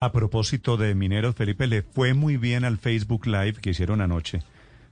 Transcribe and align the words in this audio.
A 0.00 0.12
propósito 0.12 0.76
de 0.76 0.94
mineros, 0.94 1.34
Felipe, 1.34 1.66
le 1.66 1.82
fue 1.82 2.14
muy 2.14 2.36
bien 2.36 2.64
al 2.64 2.78
Facebook 2.78 3.26
Live 3.26 3.54
que 3.54 3.70
hicieron 3.70 4.00
anoche 4.00 4.42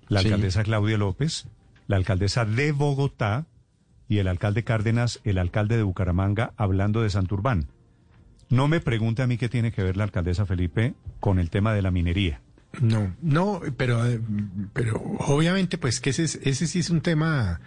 la 0.08 0.20
Sí. 0.20 0.26
alcaldesa 0.26 0.64
Claudia 0.64 0.98
López, 0.98 1.46
la 1.86 1.94
alcaldesa 1.96 2.44
de 2.44 2.72
Bogotá 2.72 3.46
y 4.08 4.18
el 4.18 4.26
alcalde 4.26 4.64
Cárdenas, 4.64 5.20
el 5.22 5.38
alcalde 5.38 5.76
de 5.76 5.84
Bucaramanga, 5.84 6.54
hablando 6.56 7.02
de 7.02 7.10
Santurbán. 7.10 7.68
No 8.50 8.66
me 8.66 8.80
pregunte 8.80 9.22
a 9.22 9.28
mí 9.28 9.38
qué 9.38 9.48
tiene 9.48 9.70
que 9.70 9.84
ver 9.84 9.96
la 9.96 10.02
alcaldesa 10.02 10.44
Felipe 10.44 10.94
con 11.20 11.38
el 11.38 11.50
tema 11.50 11.72
de 11.72 11.82
la 11.82 11.92
minería. 11.92 12.40
No, 12.80 13.14
no, 13.22 13.60
pero, 13.76 14.02
pero 14.72 15.00
obviamente, 15.20 15.78
pues 15.78 16.00
que 16.00 16.10
ese, 16.10 16.24
es- 16.24 16.40
ese 16.42 16.66
sí 16.66 16.80
es 16.80 16.90
un 16.90 17.00
tema 17.00 17.60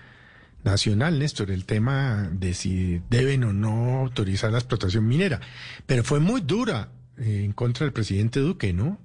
nacional, 0.65 1.17
Néstor, 1.19 1.51
el 1.51 1.63
tema 1.65 2.29
de 2.33 2.53
si 2.53 3.01
deben 3.09 3.45
o 3.45 3.53
no 3.53 3.99
autorizar 4.01 4.51
la 4.51 4.57
explotación 4.57 5.07
minera. 5.07 5.39
Pero 5.85 6.03
fue 6.03 6.19
muy 6.19 6.41
dura 6.41 6.89
eh, 7.19 7.43
en 7.43 7.53
contra 7.53 7.85
del 7.85 7.93
presidente 7.93 8.39
Duque, 8.39 8.73
¿no? 8.73 8.99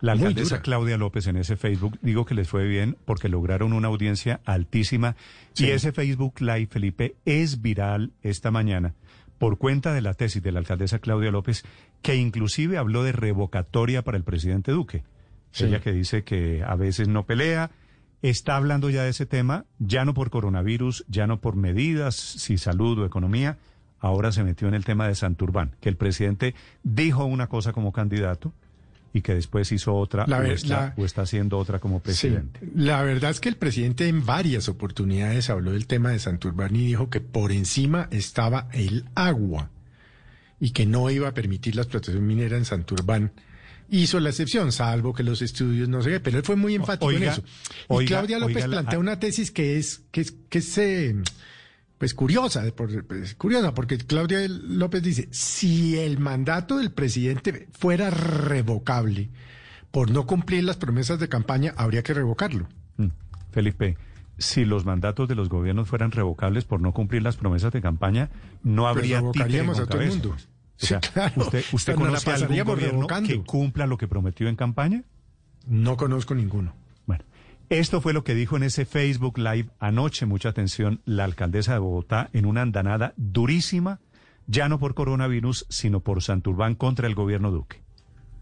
La 0.00 0.12
alcaldesa. 0.12 0.62
Claudia 0.62 0.96
López 0.96 1.26
en 1.26 1.36
ese 1.36 1.56
Facebook 1.56 1.98
digo 2.02 2.24
que 2.24 2.34
les 2.34 2.48
fue 2.48 2.66
bien 2.66 2.96
porque 3.04 3.28
lograron 3.28 3.72
una 3.72 3.88
audiencia 3.88 4.40
altísima 4.44 5.16
y 5.56 5.66
ese 5.66 5.92
Facebook 5.92 6.40
Live, 6.40 6.68
Felipe, 6.70 7.16
es 7.24 7.62
viral 7.62 8.12
esta 8.22 8.50
mañana 8.50 8.94
por 9.38 9.58
cuenta 9.58 9.92
de 9.92 10.00
la 10.00 10.14
tesis 10.14 10.42
de 10.42 10.52
la 10.52 10.60
alcaldesa 10.60 10.98
Claudia 10.98 11.30
López 11.30 11.64
que 12.02 12.16
inclusive 12.16 12.78
habló 12.78 13.02
de 13.02 13.12
revocatoria 13.12 14.02
para 14.02 14.16
el 14.16 14.24
presidente 14.24 14.72
Duque. 14.72 15.04
Sí. 15.50 15.64
Ella 15.64 15.80
que 15.80 15.92
dice 15.92 16.24
que 16.24 16.62
a 16.64 16.76
veces 16.76 17.08
no 17.08 17.24
pelea, 17.24 17.70
está 18.22 18.56
hablando 18.56 18.90
ya 18.90 19.02
de 19.02 19.10
ese 19.10 19.26
tema, 19.26 19.64
ya 19.78 20.04
no 20.04 20.14
por 20.14 20.30
coronavirus, 20.30 21.04
ya 21.08 21.26
no 21.26 21.40
por 21.40 21.56
medidas, 21.56 22.14
si 22.14 22.58
salud 22.58 22.98
o 22.98 23.06
economía, 23.06 23.58
ahora 24.00 24.32
se 24.32 24.44
metió 24.44 24.68
en 24.68 24.74
el 24.74 24.84
tema 24.84 25.08
de 25.08 25.14
Santurbán, 25.14 25.72
que 25.80 25.88
el 25.88 25.96
presidente 25.96 26.54
dijo 26.82 27.24
una 27.24 27.46
cosa 27.48 27.72
como 27.72 27.92
candidato 27.92 28.52
y 29.12 29.22
que 29.22 29.34
después 29.34 29.72
hizo 29.72 29.94
otra 29.94 30.26
La 30.26 30.38
o, 30.38 30.42
está, 30.42 30.68
la- 30.68 30.94
o 30.96 31.04
está 31.04 31.22
haciendo 31.22 31.56
otra 31.58 31.78
como 31.78 32.00
presidente. 32.00 32.60
Sí, 32.62 32.70
la 32.74 33.02
verdad 33.02 33.30
es 33.30 33.40
que 33.40 33.48
el 33.48 33.56
presidente 33.56 34.06
en 34.06 34.24
varias 34.26 34.68
oportunidades 34.68 35.48
habló 35.50 35.72
del 35.72 35.86
tema 35.86 36.10
de 36.10 36.18
Santurbán 36.18 36.76
y 36.76 36.86
dijo 36.86 37.08
que 37.08 37.20
por 37.20 37.50
encima 37.50 38.08
estaba 38.10 38.68
el 38.72 39.06
agua 39.14 39.70
y 40.60 40.70
que 40.70 40.84
no 40.86 41.08
iba 41.10 41.28
a 41.28 41.34
permitir 41.34 41.74
la 41.76 41.82
explotación 41.82 42.26
minera 42.26 42.56
en 42.56 42.64
Santurbán. 42.66 43.32
Hizo 43.90 44.20
la 44.20 44.28
excepción, 44.28 44.70
salvo 44.72 45.14
que 45.14 45.22
los 45.22 45.40
estudios 45.40 45.88
no 45.88 46.02
sé 46.02 46.20
pero 46.20 46.36
él 46.36 46.44
fue 46.44 46.56
muy 46.56 46.74
enfático 46.74 47.06
Oiga, 47.06 47.18
en 47.26 47.32
eso. 47.32 47.42
Y 48.02 48.04
Claudia 48.04 48.38
López 48.38 48.56
oiga 48.56 48.68
plantea 48.68 48.98
una 48.98 49.18
tesis 49.18 49.50
que 49.50 49.78
es, 49.78 50.02
que 50.10 50.20
es, 50.20 50.34
que 50.50 50.58
es 50.58 50.76
eh, 50.78 51.16
pues 51.98 52.14
curiosa, 52.14 52.64
pues, 52.76 53.34
curiosa, 53.34 53.74
porque 53.74 53.98
Claudia 53.98 54.38
López 54.48 55.02
dice, 55.02 55.28
si 55.32 55.98
el 55.98 56.18
mandato 56.18 56.78
del 56.78 56.92
presidente 56.92 57.68
fuera 57.72 58.10
revocable 58.10 59.30
por 59.90 60.10
no 60.10 60.26
cumplir 60.26 60.64
las 60.64 60.76
promesas 60.76 61.18
de 61.18 61.28
campaña, 61.28 61.74
habría 61.76 62.02
que 62.02 62.14
revocarlo. 62.14 62.68
Mm. 62.98 63.08
Felipe, 63.50 63.96
si 64.38 64.64
los 64.64 64.84
mandatos 64.84 65.28
de 65.28 65.34
los 65.34 65.48
gobiernos 65.48 65.88
fueran 65.88 66.12
revocables 66.12 66.64
por 66.64 66.80
no 66.80 66.92
cumplir 66.92 67.22
las 67.22 67.36
promesas 67.36 67.72
de 67.72 67.80
campaña, 67.80 68.30
no 68.62 68.82
Pues 68.82 68.90
habría 68.96 69.18
títere 69.18 69.32
revocaríamos 69.32 69.78
a 69.80 69.86
todo 69.86 70.00
el 70.00 70.08
mundo. 70.10 70.30
O 70.30 70.86
sea, 70.86 71.00
Sí, 71.02 71.08
claro. 71.12 71.32
¿usted, 71.42 71.64
usted 71.72 71.92
Nos 71.96 72.02
la 72.02 72.08
conoce 72.10 72.30
algún 72.30 72.56
gobierno 72.64 72.76
revocando. 72.98 73.28
que 73.28 73.42
cumpla 73.42 73.86
lo 73.88 73.98
que 73.98 74.06
prometió 74.06 74.48
en 74.48 74.54
campaña? 74.54 75.02
No 75.66 75.96
conozco 75.96 76.36
ninguno. 76.36 76.72
Esto 77.70 78.00
fue 78.00 78.12
lo 78.14 78.24
que 78.24 78.34
dijo 78.34 78.56
en 78.56 78.62
ese 78.62 78.86
Facebook 78.86 79.38
Live 79.38 79.68
anoche, 79.78 80.24
mucha 80.26 80.48
atención, 80.48 81.00
la 81.04 81.24
alcaldesa 81.24 81.74
de 81.74 81.78
Bogotá 81.80 82.30
en 82.32 82.46
una 82.46 82.62
andanada 82.62 83.12
durísima, 83.16 84.00
ya 84.46 84.68
no 84.70 84.78
por 84.78 84.94
coronavirus, 84.94 85.66
sino 85.68 86.00
por 86.00 86.22
Santurbán 86.22 86.74
contra 86.74 87.06
el 87.06 87.14
gobierno 87.14 87.50
Duque. 87.50 87.82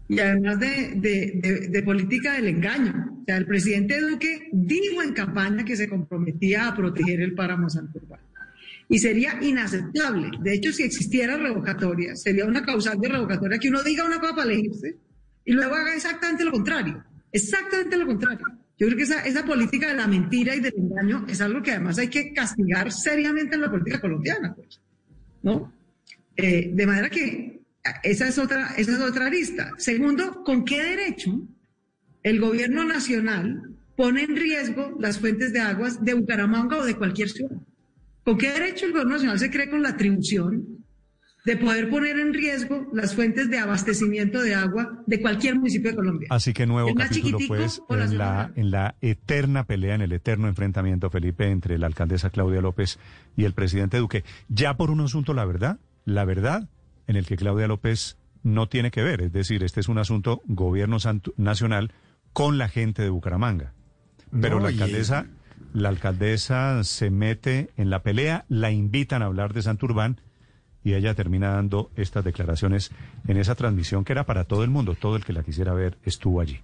y 0.09 0.19
además 0.19 0.57
de, 0.61 0.93
de- 0.95 1.31
de- 1.41 1.67
de 1.67 1.83
política 1.83 2.31
del 2.33 2.47
engaño. 2.47 2.93
O 3.21 3.25
sea, 3.25 3.35
el 3.35 3.45
presidente 3.45 3.99
Duque 3.99 4.47
dijo 4.53 5.03
en 5.03 5.11
campaña 5.13 5.65
que 5.65 5.75
se 5.75 5.89
comprometía 5.89 6.69
a 6.69 6.75
proteger 6.75 7.19
el 7.19 7.33
páramo 7.35 7.69
Santurbán. 7.69 8.21
Y 8.87 8.99
sería 8.99 9.37
inaceptable. 9.43 10.31
De 10.39 10.53
hecho, 10.53 10.71
si 10.71 10.83
existiera 10.83 11.35
revocatoria, 11.35 12.15
sería 12.15 12.45
una 12.45 12.63
causal 12.63 12.97
de 13.01 13.09
revocatoria 13.09 13.59
que 13.59 13.67
uno 13.67 13.83
diga 13.83 14.05
una 14.05 14.21
cosa 14.21 14.33
para 14.33 14.49
elegirse 14.53 14.95
y 15.43 15.51
luego 15.51 15.75
haga 15.75 15.93
exactamente 15.93 16.45
lo 16.45 16.51
contrario. 16.51 17.03
Exactamente 17.33 17.97
lo 17.97 18.05
contrario. 18.05 18.45
Yo 18.77 18.85
creo 18.87 18.97
que 18.97 19.03
esa, 19.03 19.25
esa 19.25 19.43
política 19.43 19.87
de 19.87 19.95
la 19.95 20.07
mentira 20.07 20.55
y 20.55 20.59
del 20.59 20.75
engaño 20.77 21.25
es 21.27 21.41
algo 21.41 21.63
que 21.63 21.71
además 21.71 21.97
hay 21.97 22.09
que 22.09 22.31
castigar 22.31 22.91
seriamente 22.91 23.55
en 23.55 23.61
la 23.61 23.71
política 23.71 23.99
colombiana. 23.99 24.53
Pues, 24.53 24.79
¿no? 25.41 25.73
Eh, 26.35 26.71
de 26.73 26.85
manera 26.85 27.09
que 27.09 27.61
esa 28.03 28.27
es 28.27 28.37
otra, 28.37 28.75
esa 28.77 28.91
es 28.91 28.99
otra 28.99 29.25
arista. 29.25 29.71
Segundo, 29.77 30.43
¿con 30.43 30.63
qué 30.63 30.83
derecho 30.83 31.41
el 32.21 32.39
gobierno 32.39 32.83
nacional 32.83 33.63
pone 33.95 34.23
en 34.23 34.35
riesgo 34.35 34.95
las 34.99 35.19
fuentes 35.19 35.53
de 35.53 35.59
aguas 35.59 36.03
de 36.03 36.13
Bucaramanga 36.13 36.77
o 36.77 36.85
de 36.85 36.95
cualquier 36.95 37.29
ciudad? 37.29 37.57
¿Con 38.23 38.37
qué 38.37 38.51
derecho 38.51 38.85
el 38.85 38.91
gobierno 38.91 39.13
nacional 39.13 39.39
se 39.39 39.49
cree 39.49 39.69
con 39.69 39.81
la 39.81 39.89
atribución 39.89 40.85
de 41.47 41.57
poder 41.57 41.89
poner 41.89 42.19
en 42.19 42.33
riesgo 42.33 42.85
las 42.93 43.15
fuentes 43.15 43.49
de 43.49 43.57
abastecimiento 43.57 44.41
de 44.41 44.53
agua 44.53 45.01
de 45.07 45.21
cualquier 45.21 45.55
municipio 45.55 45.91
de 45.91 45.95
Colombia? 45.95 46.27
Así 46.29 46.51
que 46.53 46.67
nuevo 46.67 46.89
¿El 46.89 46.95
más 46.95 47.07
capítulo, 47.07 47.39
pues, 47.47 47.81
la 47.89 47.95
en 47.95 47.99
la, 47.99 48.07
ciudad? 48.07 48.51
en 48.57 48.71
la 48.71 48.95
eterna 49.01 49.63
pelea, 49.63 49.95
en 49.95 50.01
el 50.01 50.11
eterno 50.11 50.49
enfrentamiento, 50.49 51.09
Felipe, 51.09 51.49
entre 51.49 51.77
la 51.77 51.87
alcaldesa 51.87 52.29
Claudia 52.29 52.59
López 52.61 52.99
y 53.37 53.45
el 53.45 53.53
presidente 53.53 53.97
Duque. 53.97 54.25
Ya 54.49 54.75
por 54.75 54.91
un 54.91 54.99
asunto, 54.99 55.33
la 55.33 55.45
verdad, 55.45 55.79
la 56.03 56.25
verdad, 56.25 56.67
en 57.07 57.15
el 57.15 57.25
que 57.25 57.37
Claudia 57.37 57.67
López 57.67 58.17
no 58.43 58.67
tiene 58.67 58.91
que 58.91 59.01
ver. 59.03 59.21
Es 59.21 59.31
decir, 59.31 59.63
este 59.63 59.79
es 59.79 59.87
un 59.87 59.97
asunto 59.99 60.41
gobierno 60.47 60.97
nacional 61.37 61.91
con 62.33 62.57
la 62.57 62.67
gente 62.67 63.01
de 63.03 63.09
Bucaramanga. 63.09 63.73
Pero 64.41 64.57
No, 64.59 64.65
la 64.65 64.71
y- 64.71 64.73
alcaldesa, 64.73 65.27
la 65.73 65.87
alcaldesa 65.89 66.83
se 66.83 67.09
mete 67.09 67.69
en 67.77 67.89
la 67.89 68.03
pelea, 68.03 68.43
la 68.49 68.71
invitan 68.71 69.21
a 69.21 69.25
hablar 69.27 69.53
de 69.53 69.61
Santurbán 69.61 70.19
y 70.83 70.93
ella 70.93 71.13
termina 71.13 71.49
dando 71.49 71.91
estas 71.95 72.23
declaraciones 72.23 72.91
en 73.27 73.37
esa 73.37 73.55
transmisión 73.55 74.05
que 74.05 74.13
era 74.13 74.25
para 74.25 74.45
todo 74.45 74.63
el 74.63 74.69
mundo. 74.69 74.95
Todo 74.95 75.15
el 75.15 75.25
que 75.25 75.33
la 75.33 75.43
quisiera 75.43 75.73
ver 75.73 75.97
estuvo 76.03 76.39
allí. 76.39 76.59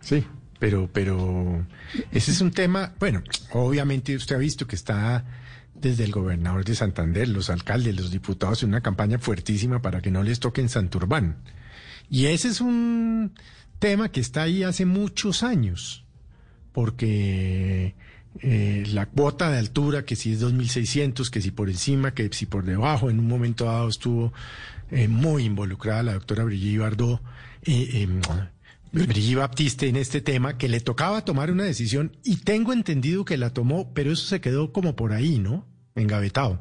Sí, 0.00 0.24
pero, 0.58 0.88
pero 0.92 1.66
ese 2.10 2.30
es 2.30 2.40
un 2.40 2.50
tema, 2.50 2.94
bueno, 3.00 3.22
obviamente 3.52 4.14
usted 4.14 4.36
ha 4.36 4.38
visto 4.38 4.66
que 4.66 4.76
está 4.76 5.24
desde 5.74 6.04
el 6.04 6.12
gobernador 6.12 6.64
de 6.64 6.74
Santander, 6.74 7.28
los 7.28 7.50
alcaldes, 7.50 7.96
los 7.96 8.10
diputados 8.10 8.62
en 8.62 8.68
una 8.68 8.80
campaña 8.80 9.18
fuertísima 9.18 9.82
para 9.82 10.00
que 10.00 10.10
no 10.10 10.22
les 10.22 10.38
toquen 10.38 10.68
Santurbán. 10.68 11.38
Y 12.08 12.26
ese 12.26 12.48
es 12.48 12.60
un 12.60 13.32
tema 13.78 14.10
que 14.10 14.20
está 14.20 14.42
ahí 14.42 14.62
hace 14.62 14.86
muchos 14.86 15.42
años, 15.42 16.04
porque 16.72 17.96
eh, 18.40 18.84
la 18.88 19.06
cuota 19.06 19.50
de 19.50 19.58
altura, 19.58 20.04
que 20.04 20.16
si 20.16 20.32
es 20.32 20.42
2.600, 20.42 21.30
que 21.30 21.42
si 21.42 21.50
por 21.50 21.68
encima, 21.68 22.14
que 22.14 22.28
si 22.32 22.46
por 22.46 22.64
debajo, 22.64 23.10
en 23.10 23.18
un 23.18 23.28
momento 23.28 23.66
dado 23.66 23.88
estuvo 23.88 24.32
eh, 24.90 25.08
muy 25.08 25.44
involucrada 25.44 26.02
la 26.02 26.14
doctora 26.14 26.44
Brigitte 26.44 26.80
Bardot, 26.80 27.20
eh, 27.64 27.88
eh, 28.02 28.08
Brigitte 28.92 29.38
Baptiste 29.38 29.88
en 29.88 29.96
este 29.96 30.20
tema, 30.20 30.58
que 30.58 30.68
le 30.68 30.80
tocaba 30.80 31.24
tomar 31.24 31.50
una 31.50 31.64
decisión 31.64 32.16
y 32.24 32.36
tengo 32.36 32.72
entendido 32.72 33.24
que 33.24 33.36
la 33.36 33.50
tomó, 33.50 33.92
pero 33.94 34.12
eso 34.12 34.26
se 34.26 34.40
quedó 34.40 34.72
como 34.72 34.96
por 34.96 35.12
ahí, 35.12 35.38
¿no? 35.38 35.66
Engavetado. 35.94 36.60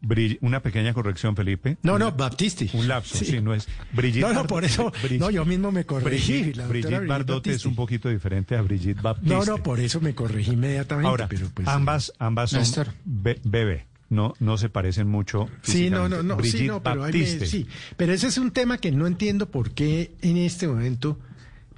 Brigitte- 0.00 0.38
una 0.42 0.60
pequeña 0.62 0.94
corrección, 0.94 1.34
Felipe. 1.34 1.76
No, 1.82 1.98
no, 1.98 2.12
Baptiste. 2.12 2.70
Un 2.72 2.86
lapso, 2.88 3.16
sí, 3.16 3.40
no 3.40 3.52
es 3.54 3.66
Brigitte 3.92 4.20
No, 4.22 4.32
no, 4.32 4.44
Bardot- 4.44 4.46
por 4.48 4.64
eso, 4.64 4.92
no, 5.18 5.30
yo 5.30 5.44
mismo 5.44 5.72
me 5.72 5.84
corregí. 5.84 6.42
Brigitte, 6.42 6.66
Brigitte 6.68 7.06
Bardot 7.06 7.46
es 7.48 7.64
un 7.66 7.74
poquito 7.74 8.08
diferente 8.08 8.56
a 8.56 8.62
Brigitte 8.62 9.02
Baptiste. 9.02 9.34
No, 9.34 9.44
no, 9.44 9.62
por 9.62 9.80
eso 9.80 10.00
me 10.00 10.14
corregí 10.14 10.52
inmediatamente. 10.52 11.08
Ahora, 11.08 11.26
pero 11.28 11.48
pues, 11.52 11.66
ambas, 11.66 12.12
ambas 12.18 12.50
son 12.50 12.60
Néstor. 12.60 12.88
be- 13.04 13.40
bebé. 13.44 13.86
No, 14.10 14.32
no 14.40 14.56
se 14.56 14.70
parecen 14.70 15.06
mucho. 15.08 15.48
Sí, 15.62 15.90
no, 15.90 16.08
no, 16.08 16.22
no, 16.22 16.42
sí, 16.42 16.66
no, 16.66 16.82
pero, 16.82 17.04
ahí 17.04 17.12
me- 17.12 17.18
Baptiste. 17.18 17.46
sí, 17.46 17.66
pero 17.98 18.12
ese 18.14 18.28
es 18.28 18.38
un 18.38 18.52
tema 18.52 18.78
que 18.78 18.90
no 18.90 19.06
entiendo 19.06 19.50
por 19.50 19.72
qué 19.72 20.12
en 20.22 20.38
este 20.38 20.66
momento, 20.66 21.18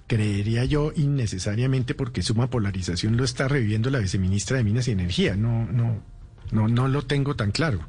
creería 0.06 0.64
yo, 0.64 0.92
innecesariamente, 0.94 1.94
porque 1.94 2.22
suma 2.22 2.48
polarización 2.50 3.16
lo 3.16 3.24
está 3.24 3.48
reviviendo 3.48 3.90
la 3.90 3.98
viceministra 3.98 4.56
de 4.58 4.64
Minas 4.64 4.86
y 4.88 4.92
Energía. 4.92 5.34
No, 5.36 5.66
no, 5.66 6.02
no, 6.52 6.68
no 6.68 6.86
lo 6.88 7.02
tengo 7.02 7.34
tan 7.36 7.50
claro. 7.52 7.88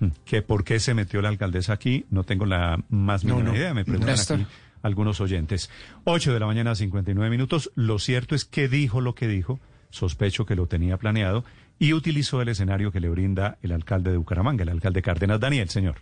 Mm, 0.00 0.06
Que 0.24 0.42
por 0.42 0.64
qué 0.64 0.80
se 0.80 0.94
metió 0.94 1.22
la 1.22 1.28
alcaldesa 1.28 1.72
aquí, 1.74 2.06
no 2.10 2.24
tengo 2.24 2.46
la 2.46 2.82
más 2.88 3.24
No, 3.24 3.34
mínima 3.36 3.52
no. 3.52 3.56
idea, 3.58 3.74
me 3.74 3.84
preguntan 3.84 4.14
Néstor. 4.16 4.40
aquí 4.40 4.46
algunos 4.82 5.20
oyentes. 5.20 5.68
8 6.04 6.32
de 6.32 6.40
la 6.40 6.46
mañana, 6.46 6.74
59 6.74 7.30
minutos. 7.30 7.70
Lo 7.74 7.98
cierto 7.98 8.34
es 8.34 8.44
que 8.46 8.66
dijo 8.68 9.00
lo 9.02 9.14
que 9.14 9.28
dijo, 9.28 9.60
sospecho 9.90 10.46
que 10.46 10.56
lo 10.56 10.66
tenía 10.68 10.96
planeado, 10.96 11.44
y 11.78 11.92
utilizó 11.92 12.40
el 12.40 12.48
escenario 12.48 12.90
que 12.90 13.00
le 13.00 13.08
brinda 13.10 13.58
el 13.62 13.72
alcalde 13.72 14.10
de 14.10 14.16
Bucaramanga, 14.16 14.62
el 14.62 14.70
alcalde 14.70 15.02
Cárdenas. 15.02 15.38
Daniel, 15.40 15.68
señor. 15.68 15.96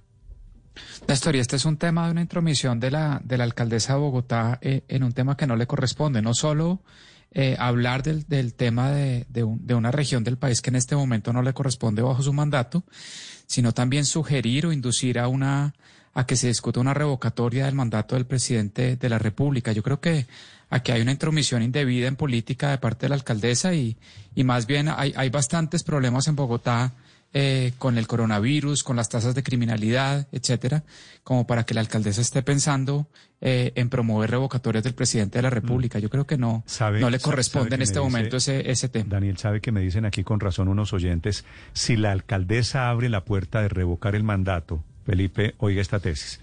Néstor, 1.09 1.35
y 1.35 1.41
este 1.41 1.57
es 1.57 1.65
un 1.65 1.77
tema 1.77 2.07
de 2.07 2.13
una 2.13 2.21
intromisión 2.21 2.79
de 2.79 2.91
la, 2.93 3.21
de 3.25 3.37
la 3.37 3.45
alcaldesa 3.45 3.95
de 3.95 3.99
Bogotá 3.99 4.59
eh, 4.63 4.85
en 4.87 5.03
un 5.03 5.13
tema 5.13 5.37
que 5.37 5.47
no 5.49 5.57
le 5.57 5.67
corresponde, 5.67 6.23
no 6.23 6.35
solo 6.35 6.81
eh, 7.33 7.57
hablar 7.59 8.03
del, 8.05 8.27
del 8.29 8.55
tema 8.55 8.91
de, 8.93 9.27
de 9.29 9.43
un- 9.43 9.67
de 9.67 9.75
una 9.75 9.91
región 9.91 10.23
del 10.23 10.39
país 10.39 10.63
que 10.63 10.71
en 10.71 10.77
este 10.77 10.95
momento 10.95 11.33
no 11.33 11.43
le 11.43 11.53
corresponde 11.53 12.01
bajo 12.03 12.23
su 12.23 12.33
mandato, 12.33 12.85
sino 13.49 13.73
también 13.73 14.05
sugerir 14.05 14.67
o 14.67 14.73
inducir 14.73 15.19
a 15.19 15.27
una 15.27 15.75
a 16.15 16.27
que 16.27 16.37
se 16.37 16.49
discuta 16.49 16.81
una 16.81 16.95
revocatoria 16.95 17.67
del 17.67 17.75
mandato 17.75 18.15
del 18.15 18.27
presidente 18.27 18.97
de 18.97 19.09
la 19.09 19.19
República. 19.19 19.73
Yo 19.73 19.83
creo 19.83 20.01
que 20.01 20.27
aquí 20.69 20.93
hay 20.93 21.01
una 21.01 21.13
intromisión 21.13 21.63
indebida 21.63 22.09
en 22.09 22.17
política 22.17 22.71
de 22.71 22.79
parte 22.79 23.07
de 23.07 23.11
la 23.11 23.15
alcaldesa 23.15 23.73
y, 23.75 23.97
y 24.35 24.45
más 24.45 24.67
bien 24.67 24.89
hay, 24.89 25.13
hay 25.17 25.31
bastantes 25.31 25.83
problemas 25.83 26.29
en 26.29 26.37
Bogotá 26.37 26.95
eh, 27.35 27.73
con 27.79 27.99
el 27.99 28.07
coronavirus, 28.07 28.83
con 28.83 28.97
las 28.97 29.11
tasas 29.11 29.35
de 29.35 29.43
criminalidad, 29.43 30.27
etcétera, 30.33 30.85
como 31.23 31.47
para 31.47 31.65
que 31.65 31.75
la 31.75 31.81
alcaldesa 31.81 32.23
esté 32.23 32.43
pensando 32.43 33.07
eh, 33.41 33.73
en 33.75 33.91
promover 33.91 34.31
revocatorias 34.31 34.83
del 34.83 34.95
presidente 34.95 35.39
de 35.39 35.43
la 35.43 35.51
República. 35.51 35.99
Yo 35.99 36.09
creo 36.09 36.27
que 36.27 36.39
no, 36.39 36.65
no 36.99 37.11
le 37.11 37.19
corresponde 37.19 37.75
en 37.77 37.83
este 37.83 38.01
momento 38.01 38.39
ese, 38.39 38.71
ese 38.71 38.89
tema. 38.89 39.11
Daniel 39.11 39.37
sabe 39.37 39.61
que 39.61 39.73
me 39.73 39.81
dicen 39.81 40.07
aquí 40.07 40.25
con 40.25 40.41
razón 40.41 40.69
unos 40.69 40.93
oyentes, 40.95 41.45
si 41.75 41.97
la 41.97 42.13
alcaldesa 42.13 42.89
abre 42.89 43.09
la 43.11 43.25
puerta 43.25 43.61
de 43.61 43.69
revocar 43.69 44.15
el 44.15 44.25
mandato, 44.25 44.83
Felipe, 45.05 45.55
oiga 45.59 45.83
esta 45.83 46.01
tesis. 46.01 46.41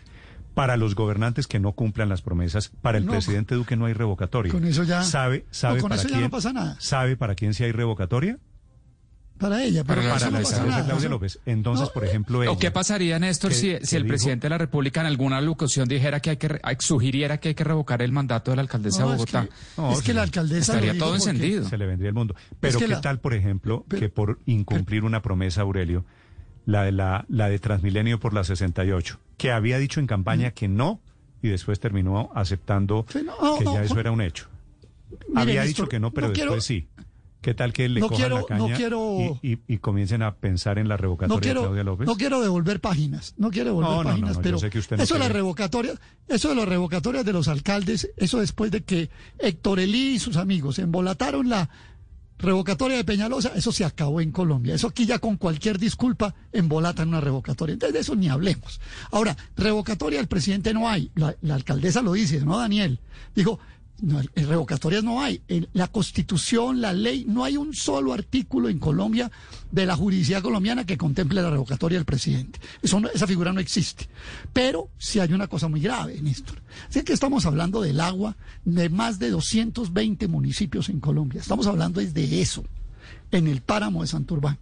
Para 0.54 0.78
los 0.78 0.96
gobernantes 0.96 1.48
que 1.48 1.60
no 1.60 1.74
cumplan 1.74 2.08
las 2.08 2.22
promesas, 2.22 2.70
para 2.81 2.98
el 2.98 3.06
presidente 3.06 3.56
Duque 3.56 3.76
no 3.76 3.88
hay 3.88 3.94
revocatoria. 3.94 4.54
Con 4.54 4.66
eso 4.66 4.84
ya. 4.84 5.04
¿Sabe, 5.04 5.46
sabe 5.52 5.81
con 5.81 5.90
para 5.90 6.00
eso 6.00 6.08
quién, 6.08 6.22
ya 6.22 6.28
no 6.28 6.31
pasa 6.31 6.54
nada. 6.54 6.78
¿Sabe 6.80 7.18
para 7.18 7.36
quién 7.36 7.54
si 7.54 7.66
hay 7.66 7.74
revocatoria? 7.74 8.38
Para 9.38 9.62
ella, 9.64 9.84
pero 9.84 10.02
para, 10.02 10.30
no 10.30 10.38
pasa 10.42 10.64
nada. 10.66 10.86
Claudia 10.86 11.10
López. 11.10 11.40
Entonces, 11.46 11.90
por 11.90 12.06
ejemplo, 12.06 12.42
ella, 12.42 12.52
¿O 12.54 12.58
qué 12.58 12.72
pasaría, 12.72 13.20
Néstor, 13.20 13.50
que- 13.52 13.56
si, 13.58 13.68
que 13.78 13.86
si 13.86 13.96
el 13.98 14.04
dijo- 14.04 14.12
presidente 14.14 14.46
de 14.46 14.50
la 14.50 14.58
República 14.58 15.02
en 15.02 15.08
alguna 15.08 15.42
locución 15.42 15.90
dijera 15.90 16.22
que 16.22 16.30
hay 16.30 16.38
que, 16.38 16.48
re- 16.48 16.62
sugiriera 16.80 17.38
que 17.40 17.50
hay 17.50 17.56
que 17.56 17.64
revocar 17.66 18.02
el 18.02 18.14
mandato 18.14 18.52
de 18.52 18.56
la 18.56 18.62
alcaldesa 18.62 19.02
No, 19.02 19.08
de 19.10 19.14
es 19.16 19.18
Bogotá? 19.20 19.44
que, 19.46 19.52
No, 19.82 19.92
es 19.92 20.00
que 20.00 20.06
sí. 20.06 20.14
la 20.14 20.22
alcaldesa 20.22 20.74
Estaría 20.76 20.98
todo 20.98 21.16
encendido. 21.16 21.68
se 21.68 21.78
le 21.78 21.86
vendría 21.86 22.08
el 22.10 22.16
mundo. 22.16 22.34
Pero 22.62 22.80
que 22.80 22.86
qué 22.86 22.92
la- 22.92 23.02
tal, 23.02 23.20
por 23.20 23.34
ejemplo, 23.34 23.84
pero- 23.90 24.00
que 24.00 24.10
por 24.10 24.40
incumplir 24.46 25.04
una 25.04 25.22
promesa, 25.22 25.62
Aurelio, 25.62 26.06
la 26.66 26.84
de 26.84 26.94
la, 26.94 27.26
la 27.28 27.50
de 27.50 27.60
Transmilenio 27.60 28.20
por 28.22 28.34
la 28.34 28.44
68, 28.46 29.20
que 29.38 29.52
había 29.52 29.78
dicho 29.80 30.00
en 30.00 30.08
campaña 30.08 30.52
que 30.52 30.70
no 30.70 31.02
y 31.42 31.50
después 31.50 31.80
terminó 31.81 32.31
aceptando 32.34 33.06
no, 33.14 33.22
no, 33.42 33.58
que 33.60 33.66
no, 33.66 33.74
ya 33.76 33.84
eso 33.84 33.96
no. 33.96 34.00
era 34.00 34.12
un 34.12 34.22
hecho. 34.22 34.48
Mire, 35.28 35.42
había 35.42 35.54
Néstor, 35.62 35.68
dicho 35.68 35.88
que 35.90 36.00
no, 36.00 36.12
pero 36.12 36.28
no 36.30 36.34
quiero- 36.34 36.52
después 36.52 36.66
sí. 36.66 36.88
¿Qué 37.45 37.53
tal 37.53 37.74
que 37.74 37.88
le 37.88 38.00
No 38.00 38.07
cojan 38.09 38.21
quiero- 38.25 38.38
la 38.39 38.45
caña 38.45 38.57
no 38.69 38.75
quiero- 38.75 39.39
y, 39.44 39.51
y- 39.53 39.59
y 39.68 39.77
comiencen 39.77 40.24
a 40.24 40.33
pensar 40.33 40.80
en 40.80 40.88
la 40.88 40.97
revocatoria 40.97 41.36
No 41.36 41.39
quiero, 41.42 41.62
de 41.62 41.65
Claudia 41.68 41.83
López? 41.83 42.07
no 42.07 42.15
quiero 42.15 42.42
devolver 42.42 42.81
páginas, 42.81 43.36
no 43.38 43.51
quiero 43.51 43.68
devolver 43.69 43.92
No, 43.92 44.03
páginas, 44.03 44.39
pero 44.42 44.57
eso 44.57 45.13
de 45.13 45.19
las 45.19 45.31
revocatorias, 45.31 46.00
eso 46.27 46.50
de 46.50 46.56
las 46.56 46.68
revocatorias 46.68 47.24
de 47.24 47.33
los 47.33 47.47
alcaldes, 47.47 48.09
eso 48.18 48.39
después 48.39 48.71
de 48.71 48.81
que 48.83 49.12
Héctor 49.38 49.80
Elí 49.80 50.15
y 50.15 50.19
sus 50.19 50.38
amigos 50.38 50.80
embolataron 50.80 51.47
la 51.47 51.69
revocatoria 52.38 52.97
de 52.97 53.03
Peñalosa, 53.06 53.51
eso 53.56 53.71
se 53.71 53.86
acabó 53.86 54.19
en 54.21 54.31
Colombia. 54.31 54.75
Eso 54.75 54.88
aquí 54.88 55.06
ya 55.06 55.19
con 55.19 55.38
cualquier 55.38 55.80
disculpa 55.80 56.36
embolatan 56.51 57.07
una 57.09 57.21
revocatoria. 57.21 57.75
De 57.77 57.97
eso 57.97 58.15
ni 58.15 58.27
hablemos. 58.27 58.81
Ahora, 59.12 59.38
revocatoria 59.56 60.19
del 60.19 60.27
presidente 60.27 60.74
no 60.74 60.89
hay. 60.89 61.12
La, 61.15 61.36
la 61.42 61.56
alcaldesa 61.56 62.01
lo 62.01 62.12
dice, 62.13 62.42
¿no, 62.42 62.57
Daniel? 62.57 63.00
Dijo, 63.36 63.59
no, 64.01 64.19
en 64.19 64.47
revocatorias 64.47 65.03
no 65.03 65.21
hay. 65.21 65.42
En 65.47 65.68
la 65.74 65.88
constitución, 65.88 66.81
la 66.81 66.94
ley, 66.94 67.25
no 67.27 67.44
hay 67.44 67.57
un 67.57 67.74
solo 67.74 68.13
artículo 68.13 68.69
en 68.69 68.80
Colombia 68.80 69.31
de 69.71 69.86
la 69.86 69.95
jurisdicción 69.95 70.42
colombiana 70.42 70.86
que 70.86 70.97
contemple 70.97 71.42
la 71.42 71.50
revocatoria 71.50 71.97
del 71.97 72.06
presidente. 72.06 72.59
Esa 72.81 73.27
figura 73.27 73.53
no 73.53 73.59
existe. 73.59 74.07
Pero 74.51 74.89
sí 74.97 75.19
hay 75.19 75.33
una 75.33 75.47
cosa 75.47 75.68
muy 75.68 75.80
grave, 75.80 76.19
Néstor. 76.21 76.62
Así 76.89 77.03
que 77.03 77.13
estamos 77.13 77.45
hablando 77.45 77.81
del 77.81 78.00
agua 78.00 78.36
de 78.65 78.89
más 78.89 79.19
de 79.19 79.30
220 79.30 80.27
municipios 80.27 80.89
en 80.89 81.00
Colombia. 81.00 81.42
Estamos 81.42 81.68
hablando 81.68 82.01
es 82.01 82.13
de 82.13 82.42
eso, 82.42 82.65
en 83.31 83.47
el 83.47 83.62
páramo 83.62 84.01
de 84.01 84.07
Santurbán. 84.07 84.57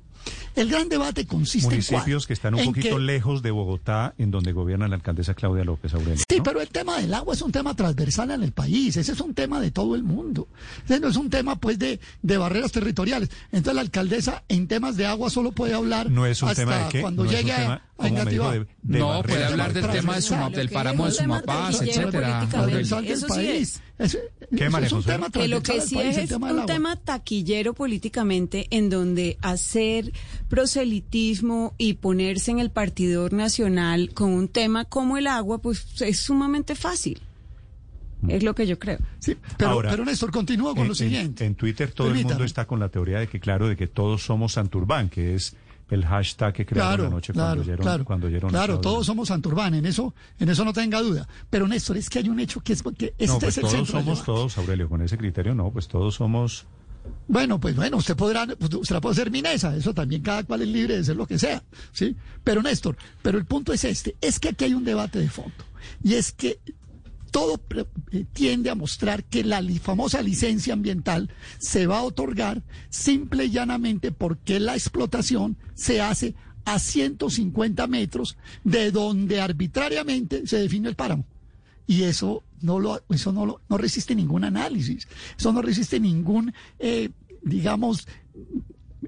El 0.55 0.69
gran 0.69 0.87
debate 0.89 1.25
consiste 1.25 1.67
Municipios 1.67 2.05
en 2.05 2.11
cuál? 2.13 2.27
que 2.27 2.33
están 2.33 2.53
un 2.55 2.65
poquito 2.65 2.95
que- 2.97 3.01
lejos 3.01 3.41
de 3.41 3.51
Bogotá, 3.51 4.13
en 4.17 4.29
donde 4.31 4.51
gobierna 4.51 4.87
la 4.87 4.95
alcaldesa 4.95 5.33
Claudia 5.33 5.63
López 5.63 5.93
Aurelio. 5.93 6.23
Sí, 6.29 6.37
¿no? 6.37 6.43
pero 6.43 6.61
el 6.61 6.69
tema 6.69 6.97
del 6.99 7.13
agua 7.13 7.33
es 7.33 7.41
un 7.41 7.51
tema 7.51 7.73
transversal 7.75 8.31
en 8.31 8.43
el 8.43 8.51
país, 8.51 8.95
ese 8.97 9.11
es 9.13 9.19
un 9.19 9.33
tema 9.33 9.59
de 9.59 9.71
todo 9.71 9.95
el 9.95 10.03
mundo. 10.03 10.47
Ese 10.85 10.99
no 10.99 11.07
es 11.07 11.15
un 11.15 11.29
tema 11.29 11.55
pues 11.55 11.79
de, 11.79 11.99
de 12.21 12.37
barreras 12.37 12.71
territoriales. 12.71 13.29
Entonces 13.51 13.73
la 13.75 13.81
alcaldesa 13.81 14.43
en 14.47 14.67
temas 14.67 14.95
de 14.95 15.05
agua 15.07 15.29
solo 15.29 15.51
puede 15.51 15.73
hablar 15.73 16.09
No 16.11 16.25
es 16.25 16.41
un 16.43 16.49
hasta 16.49 16.61
tema 16.61 16.77
de 16.77 16.89
qué, 16.89 17.01
cuando 17.01 17.23
no 17.23 17.31
llegue 17.31 17.53
como 18.09 18.23
me 18.25 18.31
dijo, 18.31 18.51
de, 18.51 18.59
de 18.81 18.99
no, 18.99 19.07
barreras 19.09 19.25
puede 19.31 19.45
hablar 19.45 19.73
del 19.73 19.87
tema 19.89 20.15
de 20.15 20.21
Suma- 20.21 20.49
del 20.49 20.69
páramo 20.69 21.03
de 21.05 21.09
es 21.11 21.17
Sumapaz, 21.17 21.81
etcétera. 21.81 22.47
Eso 23.05 23.27
sí. 23.29 23.47
Es, 23.99 24.19
¿Qué, 24.55 24.65
es 24.65 24.71
María 24.71 24.89
un 24.91 25.03
tema 25.03 25.29
Que 25.29 25.47
lo 25.47 25.61
que 25.61 25.79
sí 25.79 25.95
país, 25.95 26.17
es 26.17 26.29
del 26.29 26.41
un 26.41 26.65
tema 26.65 26.95
taquillero 26.95 27.73
políticamente 27.73 28.67
en 28.71 28.89
donde 28.89 29.37
hacer 29.41 30.11
proselitismo 30.77 31.73
y 31.77 31.93
ponerse 31.93 32.51
en 32.51 32.59
el 32.59 32.71
partidor 32.71 33.33
nacional 33.33 34.11
con 34.13 34.31
un 34.31 34.47
tema 34.47 34.85
como 34.85 35.17
el 35.17 35.27
agua, 35.27 35.59
pues 35.61 36.01
es 36.01 36.19
sumamente 36.19 36.75
fácil. 36.75 37.21
Es 38.27 38.41
lo 38.41 38.55
que 38.55 38.65
yo 38.65 38.79
creo. 38.79 38.99
Sí, 39.19 39.35
pero, 39.57 39.71
Ahora, 39.71 39.91
pero 39.91 40.05
Néstor, 40.05 40.31
continúo 40.31 40.71
con 40.73 40.83
en, 40.83 40.87
lo 40.87 40.93
en- 40.93 40.97
siguiente. 40.97 41.45
en 41.45 41.55
Twitter 41.55 41.91
todo 41.91 42.07
el 42.07 42.13
mundo 42.13 42.29
Permítame. 42.29 42.45
está 42.45 42.65
con 42.65 42.79
la 42.79 42.87
teoría 42.89 43.19
de 43.19 43.27
que, 43.27 43.39
claro, 43.41 43.67
de 43.67 43.75
que 43.75 43.87
todos 43.87 44.23
somos 44.23 44.53
Santurbán, 44.53 45.09
que 45.09 45.35
es 45.35 45.55
el 45.93 46.05
hashtag 46.05 46.53
que 46.53 46.65
crearon 46.65 46.95
Claro, 46.95 47.07
anoche 47.07 47.33
claro, 47.33 47.47
cuando 47.47 47.61
oyeron, 47.61 47.81
claro, 47.81 48.05
cuando 48.05 48.27
oyeron 48.27 48.49
claro, 48.49 48.79
todos 48.79 49.05
somos 49.05 49.27
Santurbán, 49.27 49.73
en 49.73 49.85
eso, 49.85 50.13
en 50.39 50.49
eso 50.49 50.65
no 50.65 50.73
tenga 50.73 51.01
duda. 51.01 51.27
Pero 51.49 51.67
Néstor, 51.67 51.97
es 51.97 52.09
que 52.09 52.19
hay 52.19 52.29
un 52.29 52.39
hecho 52.39 52.61
que 52.61 52.73
es 52.73 52.83
que 52.83 53.13
este 53.17 53.27
No, 53.27 53.39
pues 53.39 53.49
es 53.49 53.57
el 53.57 53.61
todos 53.61 53.75
centro 53.75 53.99
somos 53.99 54.23
todos, 54.23 54.57
Aurelio, 54.57 54.89
con 54.89 55.01
ese 55.01 55.17
criterio 55.17 55.55
no, 55.55 55.71
pues 55.71 55.87
todos 55.87 56.15
somos... 56.15 56.65
Bueno, 57.27 57.59
pues 57.59 57.75
bueno, 57.75 57.97
usted 57.97 58.15
podrá, 58.15 58.47
usted 58.59 59.01
puede 59.01 59.15
ser 59.15 59.29
minesa, 59.29 59.75
eso 59.75 59.93
también 59.93 60.21
cada 60.21 60.43
cual 60.43 60.61
es 60.61 60.69
libre 60.69 60.95
de 60.95 61.03
ser 61.03 61.17
lo 61.17 61.27
que 61.27 61.37
sea, 61.37 61.61
¿sí? 61.91 62.15
Pero 62.43 62.61
Néstor, 62.61 62.95
pero 63.21 63.37
el 63.37 63.45
punto 63.45 63.73
es 63.73 63.83
este, 63.83 64.15
es 64.21 64.39
que 64.39 64.49
aquí 64.49 64.65
hay 64.65 64.73
un 64.73 64.85
debate 64.85 65.19
de 65.19 65.29
fondo, 65.29 65.65
y 66.01 66.13
es 66.13 66.31
que 66.31 66.59
todo 67.33 67.59
eh, 68.11 68.25
tiende 68.31 68.69
a 68.69 68.75
mostrar 68.75 69.23
que 69.23 69.43
la 69.43 69.59
famosa 69.81 70.21
licencia 70.21 70.71
ambiental 70.73 71.31
se 71.57 71.87
va 71.87 71.97
a 71.97 72.03
otorgar 72.03 72.61
simple 72.89 73.45
y 73.45 73.49
llanamente 73.49 74.11
porque 74.11 74.59
la 74.59 74.75
explotación 74.75 75.57
se 75.73 75.99
hace 75.99 76.35
a 76.63 76.77
150 76.77 77.87
metros 77.87 78.37
de 78.63 78.91
donde 78.91 79.41
arbitrariamente 79.41 80.45
se 80.45 80.59
define 80.59 80.89
el 80.89 80.95
páramo. 80.95 81.25
Y 81.87 82.03
eso 82.03 82.43
no 82.61 82.79
lo, 82.79 83.01
eso 83.09 83.31
no 83.33 83.47
lo, 83.47 83.61
no 83.67 83.79
resiste 83.79 84.13
ningún 84.13 84.43
análisis, 84.43 85.07
eso 85.35 85.51
no 85.51 85.63
resiste 85.63 85.99
ningún, 85.99 86.53
eh, 86.77 87.09
digamos, 87.41 88.07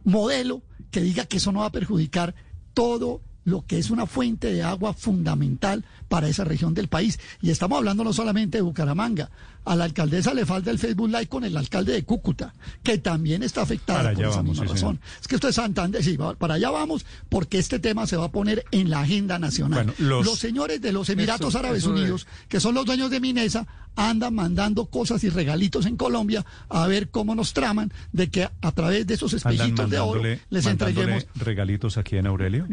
modelo 0.04 0.64
que 0.90 1.02
diga 1.02 1.26
que 1.26 1.38
eso 1.38 1.52
no 1.52 1.60
va 1.60 1.68
a 1.68 1.72
perjudicar 1.72 2.34
todo 2.74 3.22
lo 3.46 3.64
que 3.66 3.78
es 3.78 3.90
una 3.92 4.06
fuente 4.08 4.52
de 4.52 4.64
agua 4.64 4.94
fundamental 4.94 5.86
para 6.10 6.28
esa 6.28 6.44
región 6.44 6.74
del 6.74 6.88
país. 6.88 7.20
Y 7.42 7.52
estamos 7.52 7.78
hablando 7.78 8.04
no 8.04 8.12
solamente 8.12 8.58
de 8.58 8.62
Bucaramanga, 8.64 9.30
a 9.64 9.76
la 9.76 9.84
alcaldesa 9.86 10.34
le 10.34 10.46
falta 10.46 10.70
el 10.72 10.78
Facebook 10.80 11.08
Live 11.10 11.28
con 11.28 11.44
el 11.44 11.56
alcalde 11.58 11.94
de 11.94 12.04
Cúcuta, 12.04 12.54
que 12.84 12.98
también 13.00 13.42
está 13.44 13.62
afectada 13.64 14.00
Para 14.04 14.14
por 14.14 14.26
esa 14.26 14.36
vamos, 14.38 14.50
misma 14.60 14.68
sí, 14.68 14.74
razón. 14.74 15.00
Es 15.22 15.28
que 15.28 15.36
esto 15.36 15.48
es 15.48 15.56
Santander, 15.56 16.04
sí, 16.04 16.18
para 16.38 16.56
allá 16.56 16.70
vamos, 16.70 17.06
porque 17.30 17.58
este 17.58 17.80
tema 17.80 18.06
se 18.06 18.18
va 18.18 18.26
a 18.26 18.32
poner 18.32 18.64
en 18.72 18.90
la 18.90 19.00
agenda 19.02 19.40
nacional. 19.40 19.86
Bueno, 19.98 20.22
los- 20.24 20.38
señores 20.40 20.82
de 20.82 20.92
los 20.92 21.10
Emiratos 21.10 21.50
Eso- 21.50 21.60
Árabes 21.60 21.80
eso 21.80 21.94
de- 21.94 22.02
Unidos, 22.02 22.28
que 22.48 22.60
son 22.60 22.76
los 22.76 22.86
dueños 22.86 23.10
de 23.10 23.20
Minesa, 23.20 23.66
andan 23.96 24.36
mandando 24.36 24.86
cosas 24.88 25.24
y 25.24 25.30
regalitos 25.30 25.86
en 25.86 25.96
Colombia 25.98 26.46
a 26.70 26.86
ver 26.88 27.10
cómo 27.10 27.34
nos 27.34 27.54
traman 27.54 27.92
de 28.12 28.30
que 28.30 28.50
a 28.62 28.72
través 28.72 29.08
de 29.08 29.14
esos 29.16 29.34
espejitos 29.34 29.90
de 29.90 30.00
oro 30.00 30.22
les 30.50 30.66
entreguemos 30.66 31.26
regalitos 31.36 31.98
aquí 31.98 32.18
en 32.18 32.28
Aurelio. 32.28 32.68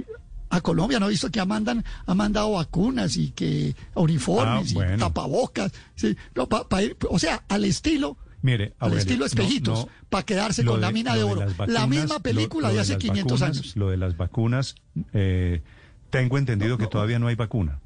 A 0.52 0.60
Colombia. 0.60 1.00
¿No 1.00 1.06
ha 1.06 1.08
visto 1.08 1.30
que 1.30 1.40
ha, 1.40 1.44
mandan, 1.44 1.84
ha 2.06 2.14
mandado 2.14 2.52
vacunas 2.52 3.16
y 3.16 3.30
que 3.30 3.74
uniformes 3.94 4.70
Ah, 4.70 4.74
bueno. 4.74 4.94
y 4.94 4.98
tapabocas? 4.98 5.72
Sí, 5.96 6.16
no, 6.34 6.48
pa- 6.48 6.68
pa 6.68 6.82
ir- 6.82 6.96
o 7.10 7.18
sea, 7.18 7.42
al 7.48 7.64
estilo... 7.64 8.16
Mire, 8.42 8.74
al 8.80 8.92
estilo 8.98 9.24
espejitos, 9.24 9.86
no, 9.86 9.88
para 10.10 10.24
quedarse 10.26 10.64
con 10.64 10.80
la 10.80 10.90
mina 10.90 11.14
de 11.14 11.22
oro. 11.22 11.46
la 11.68 11.86
misma 11.86 12.18
película 12.18 12.68
lo 12.68 12.74
de 12.74 12.80
hace 12.80 12.94
las 12.94 13.00
500 13.02 13.40
vacunas, 13.40 13.56
años. 13.62 13.76
Lo 13.76 13.88
de 13.88 13.96
las 13.96 14.16
vacunas, 14.16 14.74
eh, 15.12 15.62
tengo 16.10 16.38
entendido 16.38 16.76
que 16.76 16.86
todavía 16.88 17.18
no 17.20 17.28
hay 17.28 17.36
vacuna. 17.36 17.78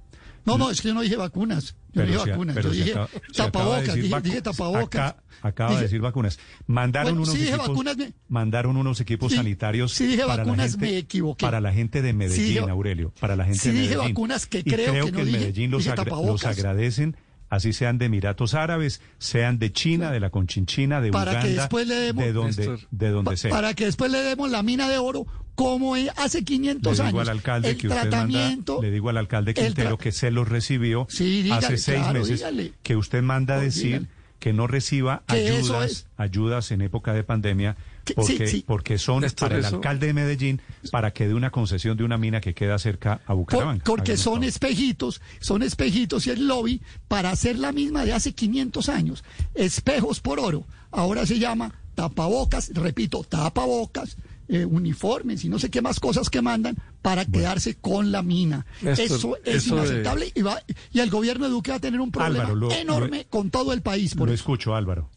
No, 0.47 0.57
no, 0.59 0.71
es 0.71 0.81
que 0.81 0.89
yo 0.89 0.95
no 0.95 1.03
dije 1.03 1.17
vacunas. 1.17 1.77
Yo 2.05 2.07
no 2.07 2.13
dije 2.13 2.25
si- 2.25 2.31
vacunas. 2.31 2.55
pero 2.55 2.69
Yo 2.69 2.75
si 2.75 2.79
dije 2.81 2.91
acaba- 2.93 3.09
de 3.13 3.33
tapabocas. 3.37 3.87
decir 3.87 4.03
Dije, 4.03 4.15
vacu- 4.15 4.23
dije 4.23 4.43
tapabocas. 4.43 5.11
acá- 5.13 5.23
acaba 5.43 5.71
Dije- 5.71 5.81
de 5.81 5.87
decir 5.87 6.01
vacunas. 6.01 6.39
Mandaron 6.67 7.13
Bueno, 7.15 7.23
unos 7.23 7.35
sí 7.35 7.49
equipos, 7.49 7.69
vacunas, 7.69 7.97
me- 7.97 8.13
mandaron 8.29 8.77
unos 8.77 9.01
equipos 9.01 9.33
Sí, 9.33 9.37
sanitarios 9.39 9.93
sí 9.93 10.07
dije 10.07 10.23
para 10.25 10.45
vacunas, 10.45 10.57
la 10.59 10.71
gente, 10.73 10.87
me 10.87 10.99
equivoqué. 10.99 11.45
para 11.47 11.61
la 11.61 11.73
gente 11.73 12.03
de 12.03 12.13
Medellín, 12.13 12.69
Aurelio, 12.71 13.13
para 13.21 13.37
la 13.37 13.45
gente 13.45 13.69
de 13.73 13.81
dije 13.81 13.95
Medellín. 13.97 14.15
vacunas 14.15 14.47
que 14.47 14.59
Y 14.59 14.63
creo 14.65 15.07
que 15.07 15.13
no 15.13 15.19
en 15.21 15.33
Medellín 15.33 15.71
los, 15.71 15.87
agra- 15.87 16.05
agradecen, 16.51 17.17
así 17.49 17.73
sean 17.73 17.99
de 17.99 18.07
Emiratos 18.07 18.55
Árabes, 18.55 19.01
sean 19.19 19.59
de 19.59 19.73
China, 19.73 20.11
de 20.11 20.21
la 20.21 20.31
Conchinchina, 20.31 21.01
de 21.01 21.11
Para 21.11 21.33
que 21.41 21.47
Uganda, 21.47 21.63
después 21.63 21.87
le 21.87 21.95
demos- 21.95 22.25
de 22.25 22.33
donde, 22.33 22.57
Néstor. 22.69 22.89
de 22.91 23.09
donde 23.11 23.31
Pa- 23.31 23.37
sea. 23.37 23.51
para 23.51 23.75
que 23.75 23.85
después 23.87 24.11
le 24.11 24.19
demos 24.23 24.51
la 24.51 24.63
mina 24.63 24.89
de 24.89 24.99
oro 24.99 25.27
como 25.55 25.95
hace 26.17 26.45
500 26.45 26.99
le 26.99 27.03
años. 27.03 27.13
digo 27.13 27.21
al 27.23 27.29
alcalde 27.31 27.71
el 27.71 27.77
que 27.79 27.89
usted 27.89 28.01
tratamiento, 28.03 28.75
manda, 28.75 28.87
le 28.89 28.93
digo 28.93 29.09
al 29.09 29.17
alcalde 29.17 29.53
el 29.53 29.55
Quintero 29.57 29.97
que 29.97 30.13
se 30.13 30.31
los 30.31 30.47
recibió 30.49 31.07
Sí, 31.09 31.43
dígale, 31.43 31.67
hace 31.67 31.79
seis 31.79 31.99
claro, 32.01 32.21
meses, 32.21 32.41
dígale. 32.41 32.73
que 32.83 32.97
usted 32.97 33.23
manda 33.23 33.55
a 33.55 33.59
Oh, 33.59 33.63
decir 33.63 33.85
dígale. 34.01 34.07
que 34.39 34.53
no 34.53 34.67
reciba 34.67 35.23
ayudas, 35.29 35.91
es. 35.91 36.07
ayudas 36.19 36.71
en 36.73 36.83
época 36.83 37.15
de 37.15 37.25
pandemia 37.25 37.77
porque, 38.15 38.47
sí, 38.47 38.59
sí. 38.59 38.65
porque 38.67 38.99
son 38.99 39.21
Néstor, 39.23 39.49
para 39.49 39.59
el 39.59 39.65
eso- 39.65 39.77
alcalde 39.77 40.07
de 40.09 40.13
Medellín 40.13 40.61
para 40.91 41.13
que 41.13 41.27
dé 41.29 41.35
una 41.35 41.51
concesión 41.51 41.97
de 41.97 42.05
una 42.05 42.19
mina 42.19 42.41
que 42.41 42.55
queda 42.55 42.79
cerca 42.79 43.15
a 43.25 43.27
Por- 43.29 43.37
Bucaramanga. 43.37 43.85
porque 43.85 44.17
son 44.17 44.45
espejitos, 44.45 45.21
son 45.41 45.63
espejitos 45.63 46.27
y 46.27 46.31
el 46.31 46.47
lobby 46.47 46.81
para 47.09 47.31
hacer 47.31 47.59
la 47.59 47.73
misma 47.73 48.05
de 48.05 48.13
hace 48.13 48.33
500 48.33 48.89
años. 48.89 49.25
Espejos 49.55 50.21
por 50.21 50.39
oro. 50.41 50.65
Ahora 50.91 51.27
se 51.27 51.39
llama 51.39 51.75
tapabocas, 51.95 52.71
repito, 52.75 53.25
tapabocas, 53.25 54.17
eh, 54.49 54.65
uniformes 54.65 55.45
y 55.45 55.49
no 55.49 55.59
sé 55.59 55.71
qué 55.71 55.83
más 55.83 55.99
cosas 55.99 56.31
que 56.31 56.41
mandan 56.41 56.77
para 57.03 57.25
quedarse 57.25 57.75
con 57.75 58.13
la 58.13 58.23
mina. 58.23 58.65
Néstor, 58.83 59.05
eso 59.17 59.37
es 59.45 59.55
eso 59.57 59.75
de- 59.77 59.81
inaceptable 59.83 60.33
y, 60.35 60.43
va- 60.43 60.63
y 60.93 61.01
el 61.01 61.11
gobierno 61.11 61.47
de 61.47 61.51
Duque 61.51 61.71
va 61.73 61.79
a 61.79 61.81
tener 61.81 62.01
un 62.01 62.13
problema 62.13 62.45
Álvaro, 62.45 62.55
lo- 62.55 62.71
enorme 62.71 63.19
lo- 63.25 63.29
con 63.31 63.51
todo 63.51 63.73
el 63.73 63.83
país. 63.83 64.15
Por 64.15 64.29
Lo 64.29 64.35
eso. 64.35 64.43
escucho, 64.43 64.75
Álvaro. 64.77 65.11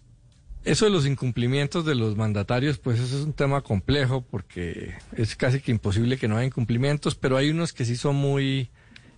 Eso 0.65 0.85
de 0.85 0.91
los 0.91 1.05
incumplimientos 1.05 1.85
de 1.85 1.95
los 1.95 2.15
mandatarios, 2.17 2.77
pues 2.79 2.99
eso 2.99 3.17
es 3.17 3.23
un 3.23 3.33
tema 3.33 3.61
complejo 3.61 4.21
porque 4.29 4.93
es 5.15 5.35
casi 5.35 5.61
que 5.61 5.71
imposible 5.71 6.17
que 6.17 6.27
no 6.27 6.35
haya 6.35 6.47
incumplimientos, 6.47 7.15
pero 7.15 7.37
hay 7.37 7.49
unos 7.49 7.71
que 7.73 7.85
sí 7.85 7.95
son 7.95 8.17
muy 8.17 8.69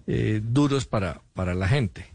eh, 0.07 0.39
duros 0.43 0.85
para, 0.85 1.21
para 1.33 1.53
la 1.55 1.67
gente. 1.67 2.05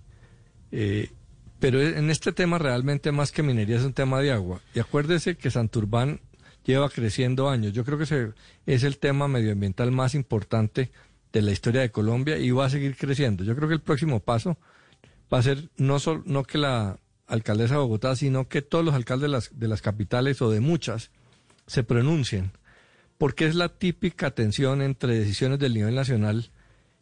Eh, 0.70 1.10
pero 1.58 1.80
en 1.82 2.10
este 2.10 2.32
tema 2.32 2.58
realmente 2.58 3.10
más 3.12 3.32
que 3.32 3.42
minería 3.42 3.76
es 3.76 3.82
un 3.84 3.94
tema 3.94 4.20
de 4.20 4.30
agua. 4.30 4.60
Y 4.74 4.78
acuérdese 4.78 5.36
que 5.36 5.50
Santurbán 5.50 6.20
lleva 6.64 6.88
creciendo 6.88 7.48
años. 7.48 7.72
Yo 7.72 7.84
creo 7.84 7.98
que 7.98 8.04
ese 8.04 8.32
es 8.66 8.84
el 8.84 8.98
tema 8.98 9.26
medioambiental 9.26 9.90
más 9.90 10.14
importante 10.14 10.92
de 11.32 11.42
la 11.42 11.50
historia 11.52 11.80
de 11.80 11.90
Colombia 11.90 12.38
y 12.38 12.50
va 12.52 12.66
a 12.66 12.70
seguir 12.70 12.96
creciendo. 12.96 13.42
Yo 13.42 13.56
creo 13.56 13.68
que 13.68 13.74
el 13.74 13.80
próximo 13.80 14.20
paso 14.20 14.56
va 15.32 15.38
a 15.38 15.42
ser 15.42 15.68
no, 15.76 15.98
sol- 15.98 16.22
no 16.26 16.44
que 16.44 16.58
la 16.58 16.98
alcaldesa 17.26 17.74
de 17.74 17.80
Bogotá, 17.80 18.16
sino 18.16 18.48
que 18.48 18.62
todos 18.62 18.84
los 18.84 18.94
alcaldes 18.94 19.22
de 19.22 19.28
las, 19.28 19.58
de 19.58 19.68
las 19.68 19.82
capitales 19.82 20.40
o 20.42 20.50
de 20.50 20.60
muchas 20.60 21.10
se 21.66 21.82
pronuncien, 21.82 22.52
porque 23.18 23.46
es 23.46 23.54
la 23.54 23.68
típica 23.68 24.30
tensión 24.30 24.82
entre 24.82 25.18
decisiones 25.18 25.58
del 25.58 25.74
nivel 25.74 25.94
nacional 25.94 26.50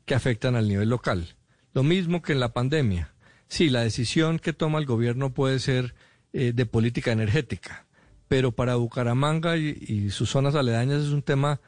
que 0.05 0.15
afectan 0.15 0.57
al 0.57 0.69
nivel 0.69 0.89
local. 0.89 1.37
Lo 1.73 1.83
mismo 1.83 2.23
que 2.23 2.33
en 2.33 2.41
la 2.41 2.53
pandemia. 2.53 3.15
Sí, 3.49 3.69
la 3.69 3.83
decisión 3.83 4.39
que 4.39 4.53
toma 4.53 4.79
el 4.79 4.87
gobierno 4.87 5.35
puede 5.35 5.59
ser 5.59 5.95
eh, 6.33 6.53
de 6.55 6.67
política 6.67 7.13
energética, 7.13 7.87
pero 8.29 8.53
para 8.53 8.77
Bucaramanga 8.77 9.57
y, 9.57 9.77
y 9.87 10.11
sus 10.11 10.31
zonas 10.31 10.55
aledañas 10.55 11.03
es 11.03 11.11
un 11.11 11.23
tema 11.23 11.61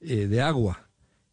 eh, 0.00 0.26
de 0.26 0.40
agua 0.40 0.88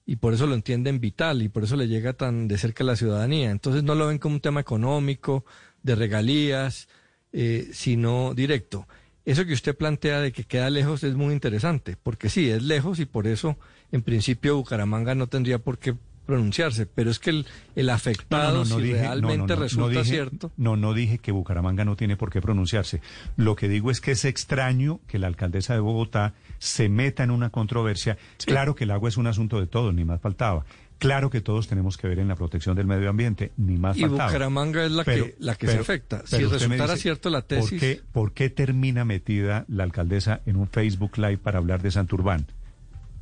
y 0.06 0.18
por 0.18 0.34
eso 0.34 0.46
lo 0.46 0.54
entienden 0.54 1.00
vital 1.00 1.42
y 1.42 1.50
por 1.50 1.64
eso 1.64 1.76
le 1.76 1.88
llega 1.88 2.14
tan 2.14 2.48
de 2.48 2.58
cerca 2.58 2.84
a 2.84 2.88
la 2.88 2.96
ciudadanía. 2.96 3.50
Entonces 3.52 3.84
no 3.84 3.96
lo 3.96 4.08
ven 4.08 4.20
como 4.20 4.36
un 4.36 4.42
tema 4.42 4.60
económico, 4.60 5.46
de 5.86 5.96
regalías, 5.96 6.88
eh, 7.32 7.70
sino 7.74 8.34
directo. 8.34 8.88
Eso 9.24 9.46
que 9.46 9.54
usted 9.54 9.76
plantea 9.76 10.20
de 10.20 10.32
que 10.32 10.44
queda 10.44 10.70
lejos 10.70 11.04
es 11.04 11.16
muy 11.16 11.34
interesante, 11.34 11.96
porque 12.02 12.30
sí, 12.30 12.50
es 12.50 12.64
lejos 12.64 13.00
y 13.00 13.06
por 13.06 13.28
eso 13.28 13.58
en 13.92 14.02
principio 14.02 14.56
Bucaramanga 14.58 15.16
no 15.16 15.28
tendría 15.28 15.60
por 15.60 15.78
qué 15.80 15.96
pronunciarse, 16.26 16.88
pero 16.88 17.12
es 17.12 17.20
que 17.20 17.30
el, 17.30 17.46
el 17.76 17.90
afectado, 17.92 18.66
si 18.66 18.82
dije- 18.82 18.94
no, 18.94 19.00
realmente 19.00 19.38
no, 19.54 19.56
no, 19.58 19.62
resulta 19.62 19.94
no 19.94 20.00
dije- 20.02 20.10
cierto, 20.12 20.52
No, 20.58 20.76
no 20.76 20.94
dije 20.96 21.20
que 21.20 21.32
Bucaramanga 21.32 21.86
no 21.86 21.96
tiene 21.96 22.18
por 22.18 22.32
qué 22.32 22.42
pronunciarse. 22.42 23.00
Lo 23.36 23.56
que 23.56 23.68
digo 23.70 23.92
es 23.92 24.02
que 24.02 24.12
es 24.12 24.26
extraño 24.26 25.02
que 25.08 25.20
la 25.20 25.28
alcaldesa 25.28 25.76
de 25.76 25.82
Bogotá 25.82 26.34
se 26.58 26.90
meta 26.90 27.24
en 27.24 27.30
una 27.30 27.52
controversia. 27.52 28.18
Claro 28.44 28.74
que 28.74 28.86
el 28.86 28.92
agua 28.92 29.10
es 29.10 29.18
un 29.18 29.28
asunto 29.28 29.60
de 29.60 29.68
todos, 29.68 29.94
ni 29.94 30.04
más 30.04 30.20
faltaba. 30.20 30.66
Claro 30.98 31.30
que 31.30 31.42
todos 31.42 31.68
tenemos 31.68 31.98
que 31.98 32.08
ver 32.08 32.20
en 32.20 32.28
la 32.30 32.36
protección 32.36 32.76
del 32.76 32.88
medio 32.88 33.10
ambiente, 33.10 33.52
ni 33.58 33.78
más 33.78 33.98
y 33.98 34.02
faltaba. 34.02 34.28
Bucaramanga 34.28 34.86
es 34.86 34.92
la 34.92 35.04
Pero- 35.04 35.26
que, 35.26 35.36
la 35.40 35.56
que 35.56 35.68
se 35.68 35.78
afecta. 35.78 36.24
Si 36.26 36.38
resultara 36.46 36.94
dice, 36.94 37.02
cierto 37.04 37.30
la 37.30 37.40
¿por 37.42 37.48
tesis... 37.48 37.80
qué, 37.80 38.02
por 38.14 38.32
qué 38.34 38.50
termina 38.50 39.04
metida 39.06 39.66
la 39.68 39.84
alcaldesa 39.84 40.42
en 40.46 40.56
un 40.56 40.68
Facebook 40.70 41.18
Live 41.18 41.38
para 41.40 41.58
hablar 41.60 41.82
de 41.82 41.92
Santurbán? 41.92 42.48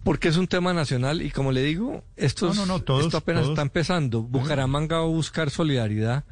Porque 0.03 0.27
es 0.27 0.37
un 0.37 0.47
tema 0.47 0.73
nacional 0.73 1.21
y 1.21 1.31
como 1.31 1.51
le 1.51 1.63
digo, 1.63 2.03
esto, 2.15 2.47
No, 2.47 2.53
no, 2.53 2.65
no, 2.65 2.79
todos- 2.81 3.05
esto 3.05 3.17
apenas 3.17 3.43
todos- 3.43 3.53
está 3.53 3.61
empezando. 3.63 4.21
Bucaramanga 4.21 4.97
va 4.97 5.03
a 5.03 5.07
buscar 5.07 5.49
solidaridad 5.49 6.25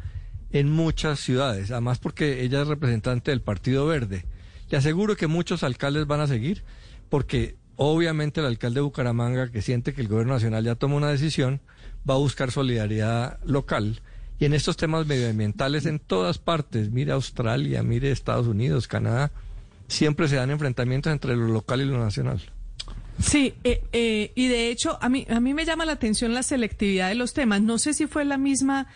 en 0.51 0.69
muchas 0.69 1.19
ciudades, 1.21 1.71
además 1.71 1.97
porque 1.99 2.43
ella 2.43 2.61
es 2.61 2.67
representante 2.67 3.31
del 3.31 3.41
Partido 3.41 3.87
Verde. 3.87 4.25
Le 4.69 4.77
aseguro 4.77 5.15
que 5.15 5.27
muchos 5.27 5.63
alcaldes 5.63 6.05
van 6.05 6.19
a 6.19 6.27
seguir, 6.27 6.63
porque 7.09 7.55
obviamente 7.83 8.41
el 8.41 8.45
alcalde 8.45 8.75
de 8.75 8.81
Bucaramanga, 8.81 9.49
que 9.51 9.63
siente 9.63 9.93
que 9.93 10.01
el 10.01 10.07
gobierno 10.07 10.33
nacional 10.33 10.63
ya 10.63 10.75
tomó 10.75 10.97
una 10.97 11.09
decisión, 11.09 11.61
va 12.07 12.13
a 12.13 12.17
buscar 12.17 12.51
solidaridad 12.51 13.39
local. 13.43 14.01
Y 14.37 14.45
en 14.45 14.53
estos 14.53 14.77
temas 14.77 15.07
medioambientales 15.07 15.87
en 15.87 15.97
todas 15.97 16.37
partes, 16.37 16.91
mire 16.91 17.11
Australia, 17.11 17.81
mire 17.81 18.11
Estados 18.11 18.45
Unidos, 18.45 18.87
Canadá, 18.87 19.31
siempre 19.87 20.27
se 20.27 20.35
dan 20.35 20.51
enfrentamientos 20.51 21.11
entre 21.11 21.35
lo 21.35 21.47
local 21.47 21.81
y 21.81 21.85
lo 21.85 21.97
nacional. 21.97 22.39
Sí, 23.19 23.55
eh, 23.63 23.83
eh, 23.93 24.31
y 24.35 24.47
de 24.47 24.69
hecho 24.69 24.99
a 25.01 25.09
mí, 25.09 25.25
a 25.27 25.39
mí 25.39 25.55
me 25.55 25.65
llama 25.65 25.85
la 25.85 25.93
atención 25.93 26.35
la 26.35 26.43
selectividad 26.43 27.09
de 27.09 27.15
los 27.15 27.33
temas. 27.33 27.61
No 27.61 27.79
sé 27.79 27.95
si 27.95 28.05
fue 28.05 28.25
la 28.25 28.37
misma 28.37 28.87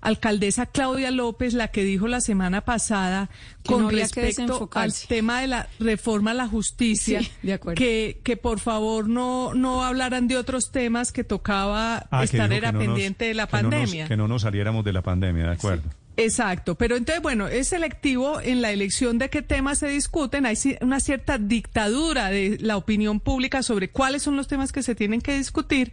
alcaldesa 0.00 0.66
Claudia 0.66 1.10
López 1.10 1.54
la 1.54 1.68
que 1.68 1.82
dijo 1.84 2.06
la 2.08 2.20
semana 2.20 2.60
pasada 2.64 3.30
Que 3.62 3.72
con 3.72 3.82
no 3.82 3.90
respecto 3.90 4.68
al 4.74 4.92
tema 5.08 5.40
de 5.40 5.48
la 5.48 5.68
reforma 5.80 6.30
a 6.30 6.34
la 6.34 6.46
justicia, 6.48 7.20
Sí, 7.22 7.30
de 7.42 7.52
acuerdo. 7.54 7.78
que, 7.78 8.20
que 8.22 8.36
por 8.36 8.60
favor 8.60 9.08
no, 9.08 9.54
no 9.54 9.84
hablaran 9.84 10.28
de 10.28 10.36
otros 10.36 10.70
temas 10.70 11.10
que 11.12 11.24
tocaba 11.24 12.06
Ah, 12.10 12.24
estar 12.24 12.52
era 12.52 12.68
que 12.68 12.72
no 12.72 12.78
nos- 12.78 12.86
pendiente 12.88 13.24
de 13.26 13.34
la 13.34 13.46
que 13.46 13.56
no 13.56 13.62
nos- 13.64 13.70
pandemia. 13.80 14.06
que 14.08 14.16
no 14.16 14.28
nos 14.28 14.42
saliéramos 14.42 14.84
de 14.84 14.92
la 14.92 15.02
pandemia, 15.02 15.44
de 15.46 15.52
acuerdo. 15.52 15.88
Exacto, 16.20 16.74
pero 16.74 16.96
entonces, 16.96 17.22
bueno, 17.22 17.46
es 17.46 17.68
selectivo 17.68 18.40
en 18.40 18.60
la 18.60 18.72
elección 18.72 19.18
de 19.18 19.30
qué 19.30 19.40
temas 19.40 19.78
se 19.78 19.86
discuten. 19.86 20.46
Hay 20.46 20.56
una 20.80 20.98
cierta 20.98 21.38
dictadura 21.38 22.28
de 22.30 22.58
la 22.60 22.76
opinión 22.76 23.20
pública 23.20 23.62
sobre 23.62 23.90
cuáles 23.90 24.22
son 24.24 24.34
los 24.36 24.48
temas 24.48 24.72
que 24.72 24.82
se 24.82 24.96
tienen 24.96 25.20
que 25.20 25.38
discutir, 25.38 25.92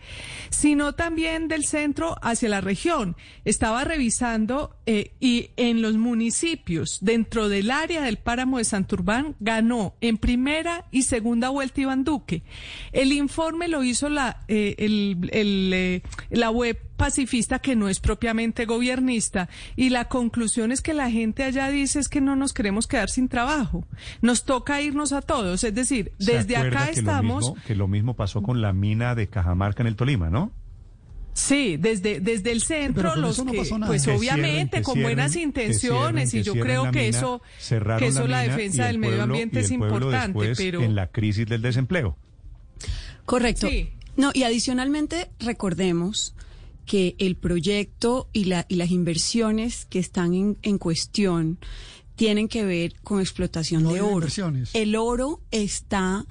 sino 0.49 0.93
también 0.95 1.47
del 1.47 1.63
centro 1.63 2.15
hacia 2.23 2.49
la 2.49 2.59
región. 2.59 3.15
Estaba 3.45 3.83
revisando 3.83 4.75
eh, 4.87 5.11
y 5.19 5.51
en 5.57 5.83
los 5.83 5.93
municipios, 5.93 6.97
dentro 7.01 7.47
del 7.47 7.69
área 7.69 8.01
del 8.01 8.17
páramo 8.17 8.57
de 8.57 8.63
Santurbán, 8.63 9.35
ganó 9.39 9.93
en 10.01 10.17
primera 10.17 10.85
y 10.89 11.03
segunda 11.03 11.49
vuelta 11.49 11.81
Iván 11.81 12.03
Duque. 12.03 12.41
El 12.93 13.11
informe 13.13 13.67
lo 13.67 13.83
hizo 13.83 14.09
la, 14.09 14.43
eh, 14.47 14.73
el- 14.79 15.29
el, 15.31 15.71
eh, 15.71 16.01
la 16.31 16.49
web 16.49 16.79
pacifista 16.95 17.59
que 17.59 17.75
no 17.75 17.89
es 17.89 17.99
propiamente 17.99 18.65
gobernista 18.65 19.49
y 19.75 19.89
la 19.89 20.05
conclusión 20.05 20.71
es 20.71 20.81
que 20.81 20.93
la 20.93 21.09
gente 21.11 21.43
allá 21.43 21.69
dice 21.69 21.99
es 21.99 22.09
que 22.09 22.21
no 22.21 22.35
nos 22.35 22.53
queremos 22.53 22.87
quedar 22.87 23.09
sin 23.09 23.27
trabajo. 23.27 23.85
Nos 24.21 24.45
toca 24.45 24.81
irnos 24.81 25.11
a 25.13 25.21
todos, 25.21 25.63
es 25.63 25.73
decir, 25.75 26.11
¿Se 26.19 26.33
desde 26.33 26.57
acá 26.57 26.85
que 26.87 26.93
lo 26.93 26.99
estamos 26.99 27.43
mismo- 27.51 27.63
que 27.67 27.75
lo 27.75 27.87
mismo 27.87 28.15
pasó 28.15 28.41
con 28.41 28.61
la 28.61 28.73
mina 28.73 29.15
de 29.15 29.27
Cajamarca 29.27 29.83
en 29.83 29.87
el 29.87 29.95
Tolima, 29.95 30.29
¿no? 30.29 30.51
Sí, 31.33 31.75
desde, 31.75 32.21
desde 32.21 32.53
el 32.53 32.61
centro, 32.61 33.01
Pero 33.03 33.13
con 33.15 33.21
los 33.21 33.31
eso 33.33 33.43
no 33.43 33.51
que, 33.51 33.57
pasó 33.57 33.77
nada. 33.77 33.91
pues 33.91 34.05
Que 34.05 34.11
obviamente, 34.11 34.77
cierren, 34.77 34.83
con 34.83 35.01
buenas 35.01 35.33
cierren, 35.33 35.49
intenciones, 35.49 36.29
cierren, 36.31 36.41
y 36.41 36.43
yo 36.57 36.63
creo 36.63 36.83
que 36.91 36.99
mina, 36.99 37.17
eso, 37.17 37.41
que 37.99 38.07
eso 38.07 38.25
la, 38.25 38.39
defensa 38.43 38.85
del 38.85 38.95
el 38.95 38.99
medio 39.01 39.23
ambiente 39.23 39.59
y 39.59 39.63
es 39.65 39.71
importante, 39.71 40.27
después 40.47 40.57
pero... 40.57 40.81
en 40.81 40.95
la 40.95 41.07
crisis 41.07 41.45
del 41.45 41.61
desempleo. 41.61 42.15
Correcto. 43.25 43.67
Sí. 43.67 43.89
No, 44.15 44.31
y 44.33 44.43
adicionalmente 44.43 45.29
recordemos 45.39 46.33
que 46.85 47.15
el 47.19 47.35
proyecto 47.35 48.29
y, 48.33 48.45
la, 48.45 48.65
y 48.69 48.75
las 48.75 48.91
inversiones 48.91 49.85
que 49.85 49.99
están 49.99 50.33
en, 50.33 50.57
en 50.61 50.77
cuestión 50.77 51.59
tienen 52.15 52.47
que 52.47 52.63
ver 52.63 52.93
con 53.03 53.19
explotación 53.19 53.83
No 53.83 53.93
de 53.93 54.01
oro. 54.01 54.13
inversiones. 54.13 54.69
El 54.73 54.95
oro 54.95 55.41
está 55.51 56.25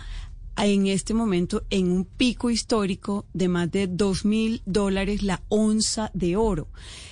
en 0.57 0.87
este 0.87 1.15
momento 1.15 1.65
en 1.71 1.91
un 1.91 2.05
pico 2.05 2.49
histórico 2.49 3.27
de 3.33 3.49
más 3.49 3.71
de 3.71 3.89
dos 3.89 4.25
mil 4.25 4.63
dólares 4.67 5.23
la 5.23 5.43
onza 5.49 6.11
de 6.15 6.37
oro. 6.37 6.69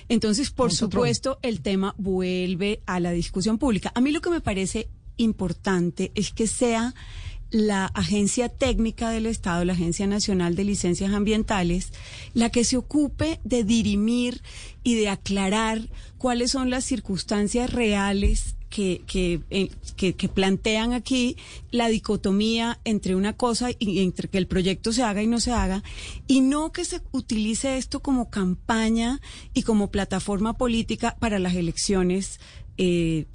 Entonces, 0.09 0.51
por 0.51 0.67
Onza 0.67 0.77
supuesto, 0.87 1.39
el 1.43 1.61
tema 1.61 1.95
vuelve 1.99 2.81
a 2.87 3.01
la 3.01 3.11
discusión 3.11 3.59
pública. 3.59 3.91
A 3.95 4.01
mí 4.01 4.13
lo 4.13 4.21
que 4.21 4.31
me 4.31 4.41
parece 4.41 4.89
importante 5.17 6.13
es 6.15 6.33
que 6.33 6.47
sea 6.47 6.95
la 7.53 7.87
agencia 7.87 8.49
técnica 8.49 9.11
del 9.11 9.27
Estado, 9.27 9.65
la 9.65 9.75
Agencia 9.75 10.07
Nacional 10.07 10.57
de 10.57 10.65
Licencias 10.65 11.13
Ambientales, 11.13 11.93
la 12.33 12.51
que 12.51 12.65
se 12.65 12.79
ocupe 12.79 13.41
de 13.45 13.63
dirimir 13.63 14.43
y 14.83 14.95
de 14.95 15.11
aclarar 15.11 15.91
cuáles 16.17 16.51
son 16.51 16.71
las 16.71 16.85
circunstancias 16.85 17.71
reales 17.71 18.57
que, 18.71 19.03
que, 19.07 19.43
eh, 19.51 19.69
que, 19.97 20.15
que 20.15 20.29
plantean 20.31 20.95
aquí 20.95 21.37
la 21.71 21.89
dicotomía 21.89 22.81
entre 22.85 23.15
una 23.15 23.35
cosa 23.35 23.69
y 23.79 24.01
entre 24.01 24.29
que 24.29 24.39
el 24.39 24.47
proyecto 24.47 24.93
se 24.95 25.03
haga 25.03 25.23
y 25.23 25.27
no 25.27 25.39
se 25.39 25.53
haga, 25.53 25.83
y 26.27 26.41
no 26.41 26.73
que 26.73 26.87
se 26.87 27.03
utilice 27.13 27.77
esto 27.77 28.01
como 28.01 28.31
campaña 28.31 29.21
y 29.53 29.63
como 29.63 29.91
plataforma 29.91 30.55
política 30.55 31.17
para 31.21 31.39
las 31.39 31.55
elecciones 31.55 32.41
eh, 32.79 33.27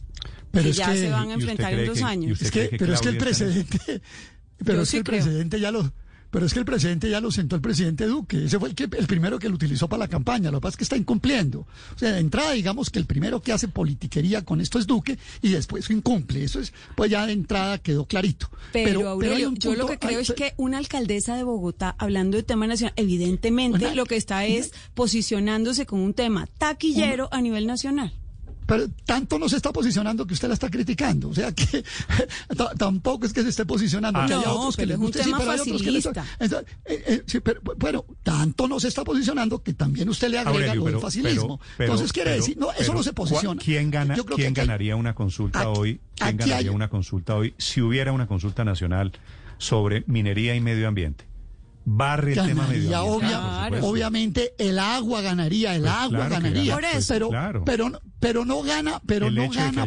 Pero 0.61 0.63
que 0.65 0.69
es 0.71 0.77
ya 0.77 0.91
que- 0.91 0.97
se 0.99 1.09
van 1.09 1.29
a 1.29 1.33
¿y 1.33 1.37
usted 1.37 1.49
enfrentar 1.49 1.73
en 1.73 1.85
dos 1.87 2.01
años. 2.01 2.41
Es 2.41 2.51
que, 2.51 2.75
pero 2.77 2.93
es 2.93 3.01
que 3.01 3.09
el 3.09 3.17
precedente, 3.17 3.77
pero 4.65 4.81
es 4.81 4.87
que 4.89 4.91
sí 4.91 4.97
el 4.97 5.03
creo. 5.03 5.23
precedente 5.23 5.59
ya 5.59 5.71
lo, 5.71 5.91
pero 6.29 6.45
es 6.45 6.53
que 6.53 6.59
el 6.59 6.65
presidente 6.65 7.09
ya 7.09 7.21
lo 7.21 7.31
sentó 7.31 7.55
el 7.55 7.61
presidente 7.61 8.05
Duque. 8.05 8.45
Ese 8.45 8.59
fue 8.59 8.67
el, 8.69 8.75
que, 8.75 8.83
el 8.83 9.07
primero 9.07 9.39
que 9.39 9.47
lo 9.47 9.55
utilizó 9.55 9.87
para 9.87 10.01
la 10.01 10.07
campaña. 10.09 10.51
Lo 10.51 10.57
que 10.59 10.63
pasa 10.63 10.73
es 10.73 10.77
que 10.77 10.83
está 10.83 10.97
incumpliendo. 10.97 11.61
O 11.95 11.97
sea, 11.97 12.11
de 12.11 12.19
entrada, 12.19 12.51
digamos 12.51 12.89
que 12.89 12.99
el 12.99 13.05
primero 13.05 13.41
que 13.41 13.53
hace 13.53 13.69
politiquería 13.69 14.43
con 14.43 14.59
esto 14.59 14.77
es 14.77 14.85
Duque 14.87 15.17
y 15.41 15.49
después 15.49 15.89
incumple. 15.89 16.43
Eso 16.43 16.59
es, 16.59 16.73
pues 16.97 17.09
ya 17.09 17.25
de 17.25 17.31
entrada 17.31 17.77
quedó 17.77 18.05
clarito. 18.05 18.49
Pero, 18.73 19.07
Aurelio, 19.07 19.53
yo 19.55 19.73
lo 19.75 19.87
que 19.87 19.97
creo 19.99 20.19
es 20.19 20.33
que 20.33 20.53
una 20.57 20.79
alcaldesa 20.79 21.37
de 21.37 21.43
Bogotá, 21.43 21.95
hablando 21.97 22.35
de 22.35 22.43
tema 22.43 22.67
nacional, 22.67 22.93
evidentemente 22.97 23.95
lo 23.95 24.05
que 24.05 24.17
está 24.17 24.45
es 24.45 24.73
posicionándose 24.95 25.85
con 25.85 26.01
un 26.01 26.13
tema 26.13 26.45
taquillero 26.57 27.29
a 27.31 27.39
nivel 27.41 27.67
nacional 27.67 28.13
pero 28.67 28.87
tanto 29.05 29.39
no 29.39 29.47
se 29.47 29.55
está 29.55 29.71
posicionando 29.71 30.27
que 30.27 30.33
usted 30.33 30.49
la 30.49 30.53
está 30.53 30.69
criticando. 30.69 31.29
O 31.29 31.33
sea 31.33 31.53
que 31.53 31.83
tampoco 32.77 33.25
es 33.25 33.33
que 33.33 33.41
se 33.41 33.49
esté 33.49 33.65
posicionando. 33.65 34.19
que 34.27 34.33
haya 34.33 34.51
otros 34.51 34.75
que 34.75 34.85
les 34.85 34.97
guste, 34.97 35.23
sí, 35.23 35.31
pero 35.35 35.49
hay 35.49 35.59
otros 35.59 35.81
que 35.81 35.91
les... 35.91 36.05
Eh, 36.05 36.11
eh, 36.85 37.23
sí, 37.25 37.39
pero 37.39 37.61
bueno, 37.77 38.05
tanto 38.23 38.67
no 38.67 38.79
se 38.79 38.89
está 38.89 39.05
posicionando 39.05 39.63
que 39.63 39.73
también 39.73 40.09
usted 40.09 40.29
le 40.29 40.39
agrega 40.39 40.75
lo 40.75 40.85
del 40.85 40.99
facilismo. 40.99 41.59
Entonces 41.79 42.11
quiere 42.11 42.31
decir, 42.31 42.57
no, 42.57 42.71
eso 42.73 42.93
no 42.93 43.01
se 43.01 43.13
posiciona. 43.13 43.59
¿Quién 43.59 43.89
gana? 43.89 44.15
¿Quién 44.35 44.53
ganaría 44.53 44.95
una 44.95 45.15
consulta 45.15 45.69
hoy? 45.69 46.01
¿Quién 46.15 46.37
ganaría 46.37 46.71
una 46.71 46.89
consulta 46.89 47.35
hoy 47.35 47.55
si 47.57 47.81
hubiera 47.81 48.11
una 48.11 48.27
consulta 48.27 48.65
nacional 48.65 49.13
sobre 49.57 50.03
minería 50.07 50.55
y 50.55 50.61
medio 50.61 50.89
ambiente? 50.89 51.25
barre 51.89 52.33
el 52.33 52.45
tema 52.45 52.67
medio 52.67 53.01
Obviamente 53.81 54.53
el 54.57 54.77
agua 54.77 55.21
ganaría, 55.21 55.73
el 55.73 55.83
pues 55.83 55.93
agua 55.93 56.27
ganaría. 56.27 56.77
Pero, 57.07 57.29
pero, 57.65 58.01
pero 58.19 58.45
no 58.45 58.63
gana, 58.63 58.99
pero 59.05 59.29
no 59.29 59.49
gana 59.49 59.85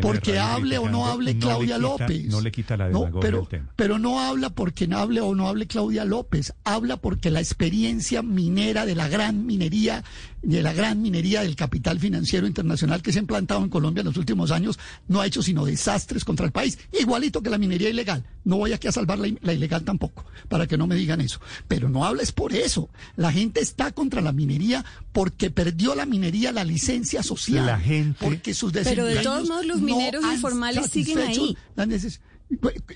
porque, 0.00 0.38
hable 0.38 0.78
o 0.78 0.88
no 0.88 1.06
hable 1.06 1.36
Claudia 1.38 1.78
López. 1.78 2.26
No 2.26 2.40
le 2.40 2.52
quita 2.52 2.76
la 2.76 2.86
demagogia 2.86 3.20
pero, 3.20 3.46
tema. 3.46 3.72
Pero 3.74 3.98
no 3.98 4.20
habla 4.20 4.50
porque 4.50 4.86
no 4.86 4.98
hable 4.98 5.20
o 5.20 5.34
no 5.34 5.48
hable 5.48 5.66
Claudia 5.66 6.04
López. 6.04 6.52
Habla 6.62 6.98
porque 6.98 7.30
la 7.30 7.40
experiencia 7.40 8.22
minera 8.22 8.86
de 8.86 8.94
la 8.94 9.08
gran 9.08 9.44
minería, 9.44 10.04
de 10.42 10.62
la 10.62 10.72
gran 10.72 11.02
minería 11.02 11.42
del 11.42 11.56
capital 11.56 11.98
financiero 11.98 12.46
internacional 12.46 13.02
que 13.02 13.12
se 13.12 13.18
ha 13.18 13.22
implantado 13.22 13.62
en 13.62 13.70
Colombia 13.70 14.02
en 14.02 14.06
los 14.06 14.16
últimos 14.16 14.50
años 14.52 14.78
no 15.08 15.20
ha 15.20 15.26
hecho 15.26 15.42
sino 15.42 15.64
desastres 15.64 16.24
contra 16.24 16.46
el 16.46 16.52
país. 16.52 16.78
Igualito 16.98 17.42
que 17.42 17.50
la 17.50 17.58
minería 17.58 17.90
ilegal. 17.90 18.24
No 18.44 18.56
voy 18.56 18.72
aquí 18.72 18.86
a 18.86 18.92
salvar 18.92 19.18
la, 19.18 19.28
la 19.42 19.52
ilegal 19.52 19.82
tampoco, 19.82 20.24
para 20.48 20.66
que 20.66 20.78
no 20.78 20.86
me 20.86 20.94
digan 20.94 21.20
eso. 21.20 21.40
Pero 21.66 21.88
no 21.88 22.04
hables 22.04 22.32
por 22.32 22.54
eso. 22.54 22.88
La 23.16 23.32
gente 23.32 23.60
está 23.60 23.90
contra 23.92 24.20
la 24.20 24.32
minería 24.32 24.84
porque 25.12 25.50
perdió 25.50 25.94
la 25.94 26.06
minería 26.06 26.52
la 26.52 26.64
licencia 26.64 26.99
social. 27.22 27.66
La 27.66 27.78
gente. 27.78 28.18
Porque 28.24 28.54
sus 28.54 28.72
Pero 28.72 29.04
de 29.04 29.16
todos 29.16 29.48
modos 29.48 29.66
los 29.66 29.80
mineros 29.80 30.24
informales 30.24 30.90
siguen 30.90 31.18
ahí 31.18 31.56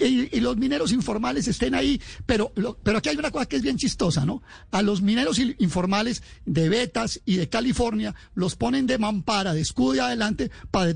y, 0.00 0.40
los 0.40 0.56
mineros 0.56 0.92
informales 0.92 1.46
estén 1.48 1.74
ahí, 1.74 2.00
pero, 2.26 2.52
pero 2.82 2.98
aquí 2.98 3.08
hay 3.08 3.16
una 3.16 3.30
cosa 3.30 3.46
que 3.46 3.56
es 3.56 3.62
bien 3.62 3.76
chistosa, 3.76 4.26
¿no? 4.26 4.42
A 4.72 4.82
los 4.82 5.00
mineros 5.00 5.38
informales 5.38 6.22
de 6.44 6.68
Betas 6.68 7.20
y 7.24 7.36
de 7.36 7.48
California 7.48 8.14
los 8.34 8.56
ponen 8.56 8.86
de 8.86 8.98
mampara, 8.98 9.54
de 9.54 9.60
escudo 9.60 9.92
de 9.92 10.00
adelante, 10.00 10.50
para, 10.70 10.92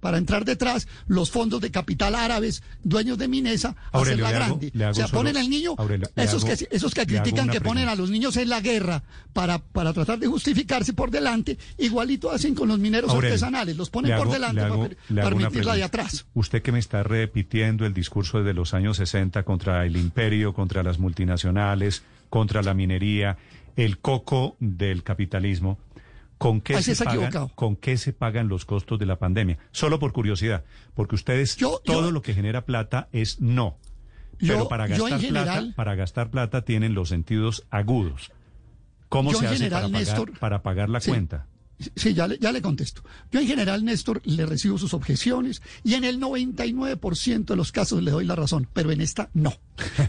para, 0.00 0.18
entrar 0.18 0.44
detrás 0.44 0.88
los 1.06 1.30
fondos 1.30 1.60
de 1.60 1.70
capital 1.70 2.14
árabes, 2.14 2.62
dueños 2.82 3.18
de 3.18 3.28
Minesa, 3.28 3.76
a 3.92 4.00
hacerla 4.00 4.32
grande. 4.32 4.72
o 4.88 4.94
sea, 4.94 5.08
ponen 5.08 5.36
al 5.36 5.50
niño, 5.50 5.76
esos, 6.16 6.44
que, 6.44 6.68
esos 6.70 6.94
que 6.94 7.06
critican 7.06 7.48
que 7.50 7.60
ponen 7.60 7.88
a 7.88 7.94
los 7.94 8.10
niños 8.10 8.36
en 8.36 8.48
la 8.48 8.60
guerra 8.60 9.04
para, 9.32 9.58
para 9.58 9.92
tratar 9.92 10.18
de 10.18 10.26
justificarse 10.26 10.94
por 10.94 11.10
delante, 11.10 11.58
igualito 11.76 12.30
hacen 12.30 12.54
con 12.54 12.68
los 12.68 12.78
mineros 12.78 13.12
artesanales, 13.12 13.76
los 13.76 13.90
ponen 13.90 14.16
por 14.16 14.30
delante 14.30 14.62
para 14.62 15.28
permitir 15.28 15.64
la 15.64 15.74
de 15.74 15.82
atrás. 15.82 16.26
Usted 16.34 16.62
que 16.62 16.72
me 16.72 16.78
está 16.78 17.02
repitiendo 17.02 17.57
el 17.66 17.94
discurso 17.94 18.42
de 18.42 18.54
los 18.54 18.74
años 18.74 18.96
60 18.98 19.42
contra 19.42 19.84
el 19.84 19.96
imperio, 19.96 20.54
contra 20.54 20.82
las 20.82 20.98
multinacionales, 20.98 22.04
contra 22.30 22.62
la 22.62 22.74
minería, 22.74 23.36
el 23.76 23.98
coco 23.98 24.56
del 24.60 25.02
capitalismo. 25.02 25.78
¿Con 26.38 26.60
qué, 26.60 26.80
se 26.82 27.04
pagan, 27.04 27.48
¿Con 27.56 27.74
qué 27.74 27.96
se 27.96 28.12
pagan 28.12 28.46
los 28.46 28.64
costos 28.64 28.98
de 29.00 29.06
la 29.06 29.16
pandemia? 29.16 29.58
Solo 29.72 29.98
por 29.98 30.12
curiosidad, 30.12 30.64
porque 30.94 31.16
ustedes 31.16 31.56
todo 31.56 32.12
lo 32.12 32.22
que 32.22 32.32
genera 32.32 32.64
plata 32.64 33.08
es 33.12 33.40
no. 33.40 33.76
Pero 34.38 34.68
para 34.68 34.86
gastar 34.86 35.20
plata, 35.20 35.64
para 35.74 35.94
gastar 35.96 36.30
plata 36.30 36.62
tienen 36.62 36.94
los 36.94 37.08
sentidos 37.08 37.66
agudos. 37.70 38.30
¿Cómo 39.08 39.34
se 39.34 39.48
hace 39.48 39.68
para, 39.68 39.88
pagar, 39.88 40.32
para 40.38 40.62
pagar 40.62 40.88
la 40.90 41.00
cuenta? 41.00 41.46
Sí, 41.94 42.12
ya 42.12 42.26
le, 42.26 42.38
ya 42.38 42.50
le 42.50 42.60
contesto. 42.60 43.02
Yo 43.30 43.40
en 43.40 43.46
general, 43.46 43.84
Néstor, 43.84 44.20
le 44.24 44.46
recibo 44.46 44.78
sus 44.78 44.94
objeciones 44.94 45.62
y 45.84 45.94
en 45.94 46.04
el 46.04 46.20
99% 46.20 47.44
de 47.44 47.56
los 47.56 47.70
casos 47.70 48.02
le 48.02 48.10
doy 48.10 48.24
la 48.24 48.34
razón, 48.34 48.68
pero 48.72 48.90
en 48.90 49.00
esta 49.00 49.30
no. 49.32 49.54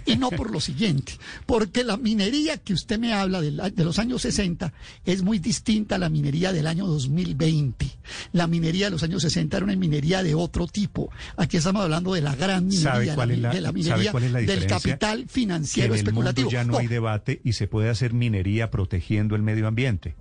Y 0.06 0.18
no 0.18 0.32
por 0.32 0.50
lo 0.50 0.60
siguiente, 0.60 1.14
porque 1.46 1.84
la 1.84 1.98
minería 1.98 2.58
que 2.58 2.74
usted 2.74 2.98
me 2.98 3.14
habla 3.14 3.40
de, 3.40 3.52
de 3.52 3.86
los 3.86 4.00
años 4.00 4.24
60 4.24 4.74
es 5.06 5.22
muy 5.22 5.38
distinta 5.38 5.96
a 5.96 6.00
la 6.00 6.10
minería 6.10 6.52
del 6.52 6.66
año 6.66 6.88
2020. 6.88 7.86
La 8.34 8.48
minería 8.48 8.88
de 8.88 8.92
los 8.92 9.04
años 9.04 9.22
60 9.22 9.58
era 9.58 9.64
una 9.64 9.76
minería 9.76 10.24
de 10.24 10.34
otro 10.34 10.66
tipo. 10.66 11.12
Aquí 11.38 11.58
estamos 11.58 11.84
hablando 11.84 12.14
de 12.14 12.22
la 12.22 12.36
gran 12.36 12.68
minería, 12.68 13.16
de 13.16 13.62
la 13.62 13.72
minería 13.72 14.12
del 14.12 14.66
capital 14.66 15.26
financiero 15.28 15.94
en 15.94 15.94
el 15.94 16.00
especulativo. 16.00 16.46
Mundo 16.46 16.52
ya 16.52 16.64
no 16.64 16.78
hay 16.78 16.88
debate 16.88 17.42
y 17.44 17.54
se 17.54 17.68
puede 17.68 17.90
hacer 17.90 18.14
minería 18.14 18.72
protegiendo 18.72 19.36
el 19.36 19.44
medio 19.44 19.68
ambiente. 19.68 20.16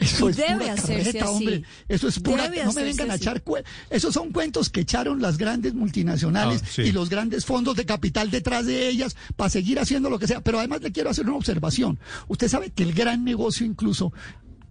Eso 0.00 0.30
es 0.30 0.36
debe 0.36 0.70
hacerse 0.70 1.22
Hombre. 1.22 1.62
Eso 1.88 2.08
es 2.08 2.18
pura. 2.18 2.48
no 2.48 2.72
me 2.72 2.82
vengan 2.82 3.10
a 3.10 3.16
echar. 3.16 3.42
Esos 3.90 4.14
son 4.14 4.32
cuentos 4.32 4.70
que 4.70 4.80
echaron 4.80 5.20
las 5.20 5.36
grandes 5.36 5.74
multinacionales 5.74 6.62
ah, 6.78 6.82
y 6.82 6.92
los 6.92 7.10
grandes 7.10 7.44
fondos 7.44 7.76
de 7.76 7.84
capital 7.84 8.30
detrás 8.30 8.66
de 8.66 8.88
ellas 8.88 9.16
para 9.36 9.50
seguir 9.50 9.78
haciendo 9.78 10.08
lo 10.10 10.18
que 10.18 10.26
sea. 10.26 10.40
Pero 10.40 10.58
además 10.58 10.80
le 10.80 10.90
quiero 10.90 11.10
hacer 11.10 11.26
una 11.26 11.36
observación. 11.36 11.98
Usted 12.28 12.48
sabe 12.48 12.70
que 12.70 12.82
el 12.82 12.94
gran 12.94 13.24
negocio, 13.24 13.66
incluso 13.66 14.12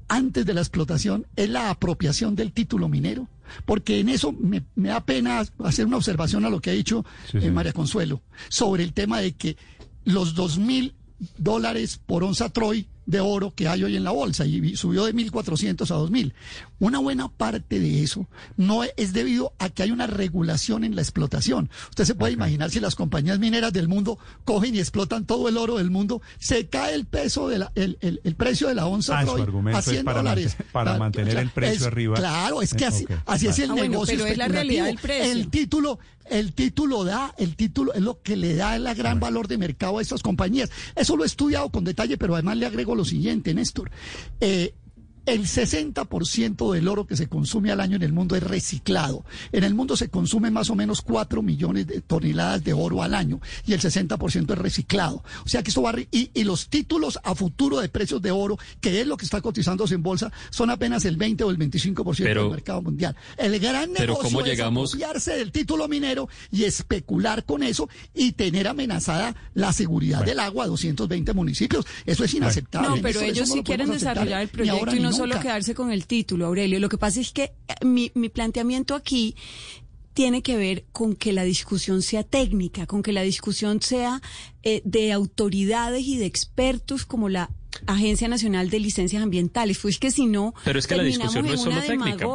antes 0.07 0.45
de 0.45 0.53
la 0.53 0.61
explotación, 0.61 1.27
es 1.35 1.49
la 1.49 1.69
apropiación 1.69 2.35
del 2.35 2.51
título 2.51 2.89
minero. 2.89 3.27
Porque 3.65 3.99
en 3.99 4.09
eso 4.09 4.31
me, 4.31 4.63
da 4.75 5.05
pena 5.05 5.43
hacer 5.63 5.85
una 5.85 5.97
observación 5.97 6.45
a 6.45 6.49
lo 6.49 6.59
que 6.59 6.71
ha 6.71 6.73
dicho 6.73 7.05
eh, 7.33 7.49
María 7.49 7.73
Consuelo 7.73 8.21
sobre 8.47 8.83
el 8.83 8.93
tema 8.93 9.21
de 9.21 9.33
que 9.33 9.57
los 10.05 10.35
dos 10.35 10.59
mil 10.59 10.93
dólares 11.37 11.99
por 12.05 12.23
onza 12.23 12.49
Troy 12.49 12.87
de 13.09 13.19
oro 13.21 13.51
que 13.55 13.67
hay 13.67 13.83
hoy 13.83 13.95
en 13.95 14.03
la 14.03 14.11
bolsa 14.11 14.45
y 14.45 14.75
subió 14.75 15.05
de 15.05 15.15
1.400 15.15 15.81
a 15.89 15.97
2.000. 15.97 16.31
Una 16.77 16.99
buena 16.99 17.27
parte 17.27 17.79
de 17.79 18.03
eso 18.03 18.27
no 18.55 18.83
es 18.83 19.13
debido 19.13 19.53
a 19.57 19.69
que 19.69 19.81
hay 19.81 19.89
una 19.91 20.05
regulación 20.05 20.83
en 20.83 20.95
la 20.95 21.01
explotación. 21.01 21.71
Usted 21.89 22.05
se 22.05 22.13
puede 22.13 22.33
imaginar 22.33 22.69
si 22.69 22.79
las 22.79 22.95
compañías 22.95 23.39
mineras 23.39 23.73
del 23.73 23.87
mundo 23.87 24.19
cogen 24.45 24.75
y 24.75 24.79
explotan 24.79 25.25
todo 25.25 25.49
el 25.49 25.57
oro 25.57 25.77
del 25.77 25.89
mundo, 25.89 26.21
se 26.37 26.67
cae 26.67 26.93
el 26.93 27.05
peso 27.05 27.49
de 27.49 27.65
el, 27.73 27.97
el, 28.23 28.35
precio 28.35 28.67
de 28.67 28.75
la 28.75 28.85
onza 28.85 29.17
ah, 29.17 29.25
a 29.73 29.81
100 29.81 30.05
para 30.05 30.19
dólares. 30.19 30.55
para 30.71 30.97
mantener 30.99 31.37
el 31.37 31.49
precio 31.49 31.87
arriba. 31.87 32.15
Claro, 32.15 32.61
es 32.61 32.75
que 32.75 32.85
así, 32.85 33.07
así 33.25 33.47
es 33.47 33.57
el 33.57 33.71
ah, 33.71 33.75
negocio 33.75 34.17
pero 34.19 34.27
es 34.27 34.37
la 34.37 34.47
realidad 34.47 34.85
del 34.85 34.99
precio. 34.99 35.31
El 35.31 35.49
título, 35.49 35.97
el 36.29 36.53
título 36.53 37.03
da, 37.03 37.33
el 37.37 37.55
título 37.55 37.93
es 37.93 38.01
lo 38.01 38.21
que 38.21 38.35
le 38.35 38.55
da 38.55 38.75
el 38.75 38.93
gran 38.95 39.19
valor 39.19 39.47
de 39.47 39.57
mercado 39.57 39.97
a 39.97 40.01
estas 40.01 40.21
compañías. 40.21 40.69
Eso 40.95 41.15
lo 41.15 41.23
he 41.23 41.27
estudiado 41.27 41.69
con 41.69 41.83
detalle, 41.83 42.17
pero 42.17 42.33
además 42.33 42.57
le 42.57 42.65
agrego 42.65 42.95
lo 42.95 43.05
siguiente, 43.05 43.53
Néstor. 43.53 43.91
Eh, 44.39 44.73
el 45.33 45.45
60% 45.45 46.73
del 46.73 46.87
oro 46.87 47.05
que 47.05 47.15
se 47.15 47.27
consume 47.27 47.71
al 47.71 47.79
año 47.79 47.95
en 47.95 48.03
el 48.03 48.13
mundo 48.13 48.35
es 48.35 48.43
reciclado. 48.43 49.23
En 49.51 49.63
el 49.63 49.75
mundo 49.75 49.95
se 49.95 50.09
consume 50.09 50.49
más 50.51 50.69
o 50.69 50.75
menos 50.75 51.01
4 51.01 51.41
millones 51.41 51.87
de 51.87 52.01
toneladas 52.01 52.63
de 52.63 52.73
oro 52.73 53.03
al 53.03 53.13
año 53.13 53.39
y 53.65 53.73
el 53.73 53.81
60% 53.81 54.51
es 54.51 54.57
reciclado. 54.57 55.23
O 55.45 55.49
sea 55.49 55.61
que 55.63 55.69
esto 55.69 55.81
va 55.81 55.93
y, 56.11 56.31
y, 56.33 56.43
los 56.43 56.69
títulos 56.69 57.19
a 57.23 57.35
futuro 57.35 57.79
de 57.79 57.89
precios 57.89 58.21
de 58.21 58.31
oro, 58.31 58.57
que 58.81 59.01
es 59.01 59.07
lo 59.07 59.17
que 59.17 59.25
está 59.25 59.41
cotizándose 59.41 59.95
en 59.95 60.03
bolsa, 60.03 60.31
son 60.49 60.69
apenas 60.69 61.05
el 61.05 61.17
20 61.17 61.43
o 61.43 61.51
el 61.51 61.57
25% 61.57 62.15
del 62.15 62.49
mercado 62.49 62.81
mundial. 62.81 63.15
El 63.37 63.59
gran 63.59 63.93
negocio 63.93 64.45
es 64.45 64.59
apropiarse 64.59 65.33
del 65.33 65.51
título 65.51 65.87
minero 65.87 66.29
y 66.51 66.63
especular 66.63 67.43
con 67.43 67.63
eso 67.63 67.89
y 68.13 68.31
tener 68.33 68.67
amenazada 68.67 69.35
la 69.53 69.73
seguridad 69.73 70.23
del 70.23 70.39
agua 70.39 70.65
a 70.65 70.67
220 70.67 71.33
municipios. 71.33 71.85
Eso 72.05 72.23
es 72.23 72.33
inaceptable. 72.33 72.89
No, 72.89 72.97
pero 73.01 73.21
ellos 73.21 73.49
sí 73.49 73.63
quieren 73.63 73.89
desarrollar 73.89 74.41
el 74.41 74.49
proyecto 74.49 74.95
y 74.95 74.99
no 74.99 75.11
solo 75.19 75.39
quedarse 75.39 75.75
con 75.75 75.91
el 75.91 76.05
título, 76.08 76.45
Aurelio. 76.47 76.79
Lo 76.79 76.89
que 76.89 76.97
pasa 76.97 77.19
es 77.19 77.32
que 77.32 77.43
eh, 77.67 77.86
mi, 77.86 78.12
mi 78.15 78.29
planteamiento 78.29 78.95
aquí 78.95 79.36
tiene 80.13 80.41
que 80.41 80.58
ver 80.58 80.86
con 80.91 81.15
que 81.15 81.32
la 81.32 81.43
discusión 81.43 82.01
sea 82.01 82.23
técnica, 82.23 82.86
con 82.86 83.03
que 83.03 83.13
la 83.13 83.21
discusión 83.21 83.82
sea 83.82 84.21
eh, 84.63 84.82
de 84.84 85.13
autoridades 85.13 86.05
y 86.05 86.17
de 86.17 86.25
expertos 86.25 87.05
como 87.05 87.29
la 87.29 87.49
Agencia 87.86 88.27
Nacional 88.27 88.69
de 88.69 88.79
Licencias 88.79 89.23
Ambientales. 89.23 89.79
Pues 89.79 89.99
que 89.99 90.12
si 90.12 90.25
no, 90.25 90.53
Pero 90.65 90.79
es 90.79 90.88
que 90.88 90.97
la 90.97 91.03
discusión 91.03 91.45
no 91.45 91.53
es 91.53 91.62
solo 91.62 91.82
técnica. 91.82 92.27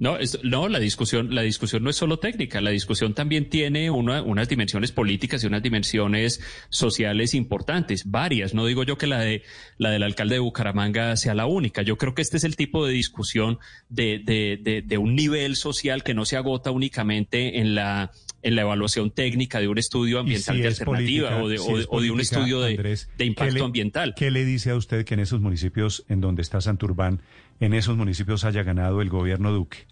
No, 0.00 0.16
no, 0.44 0.68
la 0.70 0.78
discusión, 0.78 1.34
la 1.34 1.42
discusión 1.42 1.84
no 1.84 1.90
es 1.90 1.96
solo 1.96 2.18
técnica, 2.18 2.62
la 2.62 2.70
discusión 2.70 3.12
también 3.12 3.50
tiene 3.50 3.90
unas 3.90 4.48
dimensiones 4.48 4.92
políticas 4.92 5.44
y 5.44 5.46
unas 5.46 5.62
dimensiones 5.62 6.40
sociales 6.70 7.34
importantes, 7.34 8.10
varias. 8.10 8.54
No 8.54 8.64
digo 8.64 8.82
yo 8.82 8.96
que 8.96 9.06
la 9.06 9.18
de 9.20 9.42
la 9.76 9.90
del 9.90 10.02
alcalde 10.02 10.36
de 10.36 10.38
Bucaramanga 10.38 11.14
sea 11.16 11.34
la 11.34 11.44
única. 11.44 11.82
Yo 11.82 11.98
creo 11.98 12.14
que 12.14 12.22
este 12.22 12.38
es 12.38 12.44
el 12.44 12.56
tipo 12.56 12.86
de 12.86 12.94
discusión 12.94 13.58
de, 13.90 14.22
de, 14.24 14.58
de, 14.62 14.80
de 14.80 14.96
un 14.96 15.14
nivel 15.14 15.54
social 15.54 16.02
que 16.02 16.14
no 16.14 16.24
se 16.24 16.38
agota 16.38 16.70
únicamente 16.70 17.58
en 17.60 17.74
la 17.74 18.10
en 18.42 18.56
la 18.56 18.62
evaluación 18.62 19.10
técnica 19.10 19.60
de 19.60 19.68
un 19.68 19.78
estudio 19.78 20.20
ambiental 20.20 20.60
de 20.60 20.68
alternativa 20.68 21.42
o, 21.42 21.48
de, 21.48 22.10
un 22.10 22.20
estudio 22.20 22.60
de, 22.60 23.06
impacto 23.18 23.64
ambiental. 23.64 24.14
¿Qué 24.16 24.30
le 24.30 24.44
dice 24.44 24.70
a 24.70 24.76
usted 24.76 25.04
que 25.04 25.14
en 25.14 25.20
esos 25.20 25.40
municipios 25.40 26.04
en 26.08 26.20
donde 26.20 26.42
está 26.42 26.60
Santurbán, 26.60 27.22
en 27.60 27.74
esos 27.74 27.96
municipios 27.96 28.44
haya 28.44 28.62
ganado 28.62 29.02
el 29.02 29.08
gobierno 29.08 29.52
Duque? 29.52 29.86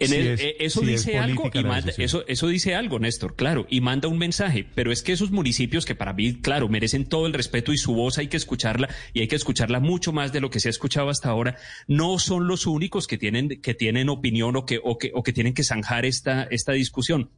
Eh, 0.00 0.56
eso 0.60 0.80
dice 0.80 1.18
algo 1.18 1.50
y 1.52 1.62
manda, 1.62 1.92
eso, 1.98 2.24
eso 2.26 2.48
dice 2.48 2.74
algo, 2.74 2.98
Néstor, 2.98 3.36
claro, 3.36 3.66
y 3.68 3.82
manda 3.82 4.08
un 4.08 4.16
mensaje, 4.16 4.64
pero 4.74 4.92
es 4.92 5.02
que 5.02 5.12
esos 5.12 5.30
municipios 5.30 5.84
que 5.84 5.94
para 5.94 6.14
mí, 6.14 6.40
claro, 6.40 6.70
merecen 6.70 7.04
todo 7.04 7.26
el 7.26 7.34
respeto 7.34 7.70
y 7.70 7.76
su 7.76 7.92
voz 7.92 8.16
hay 8.16 8.28
que 8.28 8.38
escucharla 8.38 8.88
y 9.12 9.20
hay 9.20 9.28
que 9.28 9.36
escucharla 9.36 9.78
mucho 9.78 10.12
más 10.12 10.32
de 10.32 10.40
lo 10.40 10.48
que 10.48 10.58
se 10.58 10.68
ha 10.68 10.70
escuchado 10.70 11.10
hasta 11.10 11.28
ahora, 11.28 11.56
no 11.86 12.18
son 12.18 12.48
los 12.48 12.66
únicos 12.66 13.06
que 13.06 13.18
tienen, 13.18 13.60
que 13.60 13.74
tienen 13.74 14.08
opinión 14.08 14.56
o 14.56 14.64
que, 14.64 14.80
o 14.82 14.96
que, 14.96 15.10
o 15.12 15.22
que 15.22 15.34
tienen 15.34 15.52
que 15.52 15.64
zanjar 15.64 16.06
esta, 16.06 16.44
esta 16.44 16.72
discusión. 16.72 17.28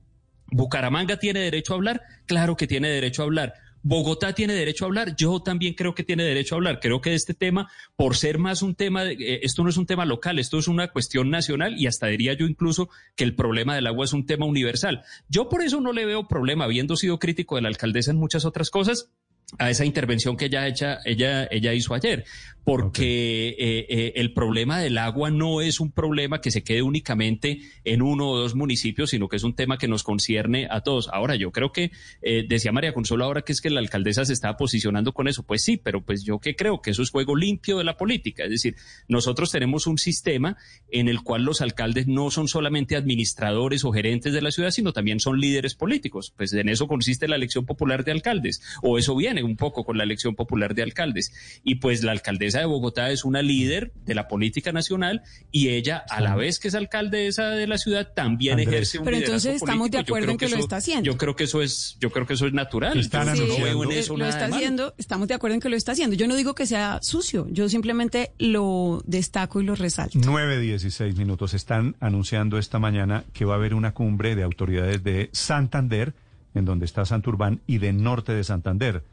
Bucaramanga 0.53 1.17
tiene 1.17 1.41
derecho 1.41 1.73
a 1.73 1.77
hablar, 1.77 2.03
claro 2.27 2.57
que 2.57 2.67
tiene 2.67 2.89
derecho 2.89 3.23
a 3.23 3.25
hablar. 3.25 3.55
Bogotá 3.85 4.33
tiene 4.33 4.53
derecho 4.53 4.85
a 4.85 4.89
hablar, 4.89 5.17
yo 5.17 5.41
también 5.41 5.75
creo 5.75 5.95
que 5.95 6.05
tiene 6.05 6.23
derecho 6.23 6.55
a 6.55 6.59
hablar. 6.59 6.79
Creo 6.79 7.01
que 7.01 7.15
este 7.15 7.35
tema, 7.35 7.69
por 7.97 8.17
ser 8.17 8.39
más 8.39 8.63
un 8.63 8.77
tema, 8.77 9.05
eh, 9.05 9.41
esto 9.43 9.65
no 9.65 9.71
es 9.71 9.77
un 9.77 9.87
tema 9.87 10.05
local, 10.05 10.39
esto 10.39 10.59
es 10.59 10.69
una 10.69 10.89
cuestión 10.89 11.31
nacional 11.31 11.75
y 11.77 11.89
hasta 11.89 12.07
diría 12.07 12.35
yo 12.35 12.47
incluso 12.47 12.91
que 13.17 13.25
el 13.25 13.35
problema 13.35 13.75
del 13.75 13.89
agua 13.89 14.05
es 14.05 14.13
un 14.13 14.25
tema 14.25 14.47
universal. 14.47 15.03
Yo 15.29 15.49
por 15.49 15.63
eso 15.63 15.81
no 15.81 15.93
le 15.93 16.07
veo 16.07 16.29
problema, 16.29 16.65
habiendo 16.65 16.97
sido 16.97 17.19
crítico 17.19 17.57
de 17.57 17.63
la 17.63 17.69
alcaldesa 17.69 18.13
en 18.13 18.19
muchas 18.19 18.45
otras 18.45 18.71
cosas, 18.71 19.11
a 19.59 19.69
esa 19.69 19.85
intervención 19.85 20.37
que 20.37 20.47
ella, 20.47 20.67
hecha, 20.67 21.01
ella, 21.05 21.47
ella 21.51 21.75
hizo 21.75 21.95
ayer 21.95 22.25
porque 22.65 23.49
eh, 23.49 23.87
eh, 23.89 24.13
el 24.17 24.33
problema 24.33 24.79
del 24.79 24.99
agua 24.99 25.31
no 25.31 25.61
es 25.61 25.81
un 25.81 25.91
problema 25.91 26.41
que 26.41 26.51
se 26.51 26.63
quede 26.63 26.83
únicamente 26.83 27.61
en 27.85 28.03
uno 28.03 28.29
o 28.29 28.39
dos 28.39 28.55
municipios, 28.55 29.11
sino 29.11 29.29
que 29.29 29.37
es 29.37 29.43
un 29.43 29.55
tema 29.55 29.79
que 29.79 29.89
nos 29.89 30.03
concierne 30.05 30.69
a 30.71 30.83
todos. 30.83 31.09
Ahora, 31.13 31.35
yo 31.35 31.51
creo 31.51 31.73
que, 31.73 31.91
eh, 32.23 32.45
decía 32.49 32.73
María 32.73 32.95
Consuelo 32.95 33.25
ahora 33.25 33.43
que 33.43 33.53
es 33.53 33.61
que 33.61 33.71
la 33.71 33.81
alcaldesa 33.81 34.25
se 34.25 34.33
estaba 34.33 34.57
posicionando 34.57 35.13
con 35.13 35.29
eso. 35.29 35.43
Pues 35.43 35.63
sí, 35.63 35.77
pero 35.77 36.03
pues 36.05 36.25
yo 36.25 36.39
que 36.39 36.55
creo 36.55 36.81
que 36.83 36.91
eso 36.91 37.03
es 37.03 37.11
juego 37.11 37.35
limpio 37.35 37.79
de 37.79 37.85
la 37.85 37.97
política. 37.97 38.45
Es 38.45 38.51
decir, 38.51 38.77
nosotros 39.09 39.51
tenemos 39.51 39.87
un 39.87 39.99
sistema 39.99 40.57
en 40.91 41.09
el 41.09 41.23
cual 41.23 41.43
los 41.43 41.61
alcaldes 41.61 42.07
no 42.07 42.31
son 42.31 42.47
solamente 42.47 42.97
administradores 42.97 43.85
o 43.85 43.93
gerentes 43.93 44.33
de 44.33 44.43
la 44.43 44.53
ciudad, 44.53 44.71
sino 44.71 44.93
también 44.93 45.19
son 45.19 45.41
líderes 45.41 45.75
políticos. 45.75 46.33
Pues 46.37 46.53
en 46.53 46.69
eso 46.69 46.87
consiste 46.87 47.27
la 47.27 47.37
elección 47.37 47.67
popular 47.67 48.05
de 48.05 48.13
alcaldes, 48.13 48.63
o 48.83 48.99
eso 48.99 49.17
viene 49.17 49.43
un 49.43 49.57
poco 49.57 49.85
con 49.85 49.99
la 49.99 50.05
elección 50.05 50.35
popular 50.35 50.75
de 50.75 50.83
alcaldes. 50.83 51.33
Y 51.65 51.77
pues 51.77 52.05
la 52.05 52.13
alcaldesa 52.13 52.52
de 52.61 52.67
Bogotá 52.67 53.11
es 53.11 53.25
una 53.25 53.43
líder 53.43 53.93
de 54.05 54.15
la 54.15 54.29
política 54.29 54.73
nacional 54.73 55.23
y 55.51 55.69
ella, 55.69 56.05
a 56.09 56.21
la 56.21 56.37
vez 56.37 56.59
que 56.59 56.69
es 56.69 56.75
alcaldesa 56.75 57.51
de 57.51 57.67
la 57.67 57.79
ciudad, 57.79 58.13
también 58.15 58.59
ejerce 58.59 58.99
un 58.99 59.05
Pero 59.05 59.17
entonces 59.17 59.57
estamos 59.57 59.91
de 59.91 59.99
acuerdo 59.99 60.33
en 60.33 60.37
que, 60.39 60.49
lo 60.49 60.57
está 60.57 60.77
haciendo. 60.77 61.05
Yo 61.05 61.17
creo 61.17 61.37
que 61.37 61.45
eso 61.45 61.63
es, 61.63 61.97
yo 62.01 62.11
creo 62.11 62.27
que 62.27 62.35
eso 62.35 62.47
es 62.47 62.53
natural. 62.53 62.99
Están 62.99 63.29
anunciando. 63.29 63.85
lo 64.17 64.27
está 64.27 64.47
haciendo, 64.47 64.95
estamos 64.99 65.29
de 65.29 65.35
acuerdo 65.35 65.55
en 65.55 65.61
que 65.61 65.69
lo 65.69 65.77
está 65.77 65.93
haciendo. 65.93 66.17
Yo 66.17 66.29
no 66.29 66.37
digo 66.37 66.55
que 66.55 66.67
sea 66.67 66.99
sucio, 67.03 67.47
yo 67.51 67.69
simplemente 67.69 68.33
lo 68.39 69.03
destaco 69.07 69.61
y 69.61 69.65
lo 69.65 69.75
resalto. 69.75 70.19
9.16 70.19 71.17
minutos. 71.17 71.55
Están 71.55 71.97
anunciando 72.01 72.59
esta 72.59 72.79
mañana 72.79 73.25
que 73.33 73.45
va 73.45 73.55
a 73.55 73.57
haber 73.57 73.75
una 73.75 73.93
cumbre 73.93 74.37
de 74.37 74.43
autoridades 74.43 75.03
de 75.03 75.31
Santander, 75.33 76.15
en 76.55 76.65
donde 76.65 76.87
está 76.87 77.05
Santurbán, 77.05 77.61
y 77.67 77.79
de 77.79 77.93
Norte 77.93 78.33
de 78.33 78.45
Santander. 78.45 79.05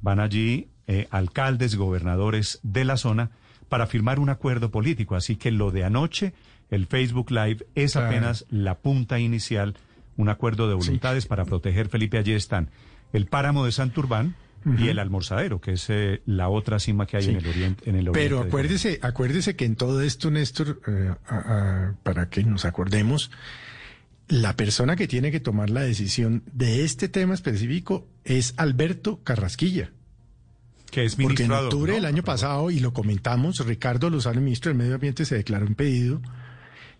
Van 0.00 0.20
allí 0.20 0.68
eh, 0.86 1.06
alcaldes, 1.10 1.76
gobernadores 1.76 2.60
de 2.62 2.84
la 2.84 2.96
zona 2.96 3.30
para 3.68 3.86
firmar 3.86 4.18
un 4.18 4.28
acuerdo 4.28 4.70
político. 4.70 5.16
Así 5.16 5.36
que 5.36 5.50
lo 5.50 5.70
de 5.70 5.84
anoche, 5.84 6.32
el 6.70 6.86
Facebook 6.86 7.30
Live, 7.30 7.66
es 7.74 7.96
apenas 7.96 8.46
la 8.50 8.78
punta 8.78 9.18
inicial, 9.18 9.76
un 10.16 10.28
acuerdo 10.28 10.68
de 10.68 10.74
voluntades 10.74 11.26
para 11.26 11.44
proteger. 11.44 11.88
Felipe, 11.88 12.18
allí 12.18 12.32
están 12.32 12.70
el 13.12 13.26
páramo 13.26 13.64
de 13.64 13.72
Santurbán, 13.72 14.34
y 14.78 14.88
el 14.88 14.98
almorzadero, 14.98 15.60
que 15.60 15.74
es 15.74 15.86
eh, 15.90 16.22
la 16.26 16.48
otra 16.48 16.80
cima 16.80 17.06
que 17.06 17.16
hay 17.16 17.28
en 17.28 17.36
el 17.36 17.46
oriente. 17.46 17.88
En 17.88 17.94
el 17.94 18.10
Pero 18.10 18.40
acuérdese, 18.40 18.98
acuérdese 19.00 19.54
que 19.54 19.64
en 19.64 19.76
todo 19.76 20.02
esto, 20.02 20.30
Néstor, 20.30 20.80
eh, 20.88 21.14
para 22.02 22.28
que 22.28 22.42
nos 22.42 22.64
acordemos, 22.64 23.30
la 24.28 24.56
persona 24.56 24.96
que 24.96 25.06
tiene 25.06 25.30
que 25.30 25.38
tomar 25.38 25.70
la 25.70 25.82
decisión 25.82 26.42
de 26.52 26.84
este 26.84 27.08
tema 27.08 27.34
específico 27.34 28.08
es 28.24 28.54
Alberto 28.56 29.22
Carrasquilla. 29.22 29.92
Que 30.90 31.04
es 31.04 31.16
Porque 31.16 31.44
en 31.44 31.52
octubre 31.52 31.94
del 31.94 32.04
año 32.04 32.22
pasado, 32.22 32.70
y 32.70 32.80
lo 32.80 32.92
comentamos, 32.92 33.64
Ricardo 33.66 34.08
Lozano, 34.10 34.40
ministro 34.40 34.70
del 34.70 34.78
Medio 34.78 34.94
Ambiente, 34.94 35.24
se 35.24 35.36
declaró 35.36 35.66
impedido. 35.66 36.20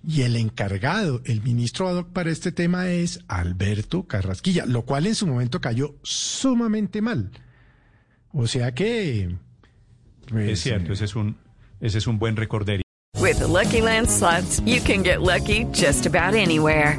Y 0.07 0.23
el 0.23 0.37
encargado, 0.37 1.21
el 1.25 1.43
ministro 1.43 1.89
ad 1.89 1.97
hoc 1.97 2.13
para 2.13 2.31
este 2.31 2.53
tema 2.53 2.89
es 2.89 3.21
Alberto 3.27 4.07
Carrasquilla, 4.07 4.65
lo 4.67 4.83
cual 4.83 5.07
en 5.07 5.15
su 5.15 5.27
momento 5.27 5.61
cayó 5.61 5.97
sumamente 6.03 7.01
mal. 7.03 7.31
O 8.33 8.47
sea 8.47 8.73
que... 8.73 9.35
Pues, 10.29 10.51
es 10.51 10.61
cierto, 10.61 10.93
ese 10.93 11.07
es 11.07 11.17
un, 11.17 11.37
ese 11.81 11.99
es 11.99 12.07
un 12.07 12.19
buen 12.19 12.37
recorderio. 12.37 12.83
With 13.19 13.41
Lucky 13.41 13.81
Land 13.81 14.09
slots, 14.09 14.61
you 14.61 14.81
can 14.81 15.03
get 15.03 15.23
lucky 15.23 15.65
just 15.73 16.07
about 16.07 16.35
anywhere. 16.35 16.99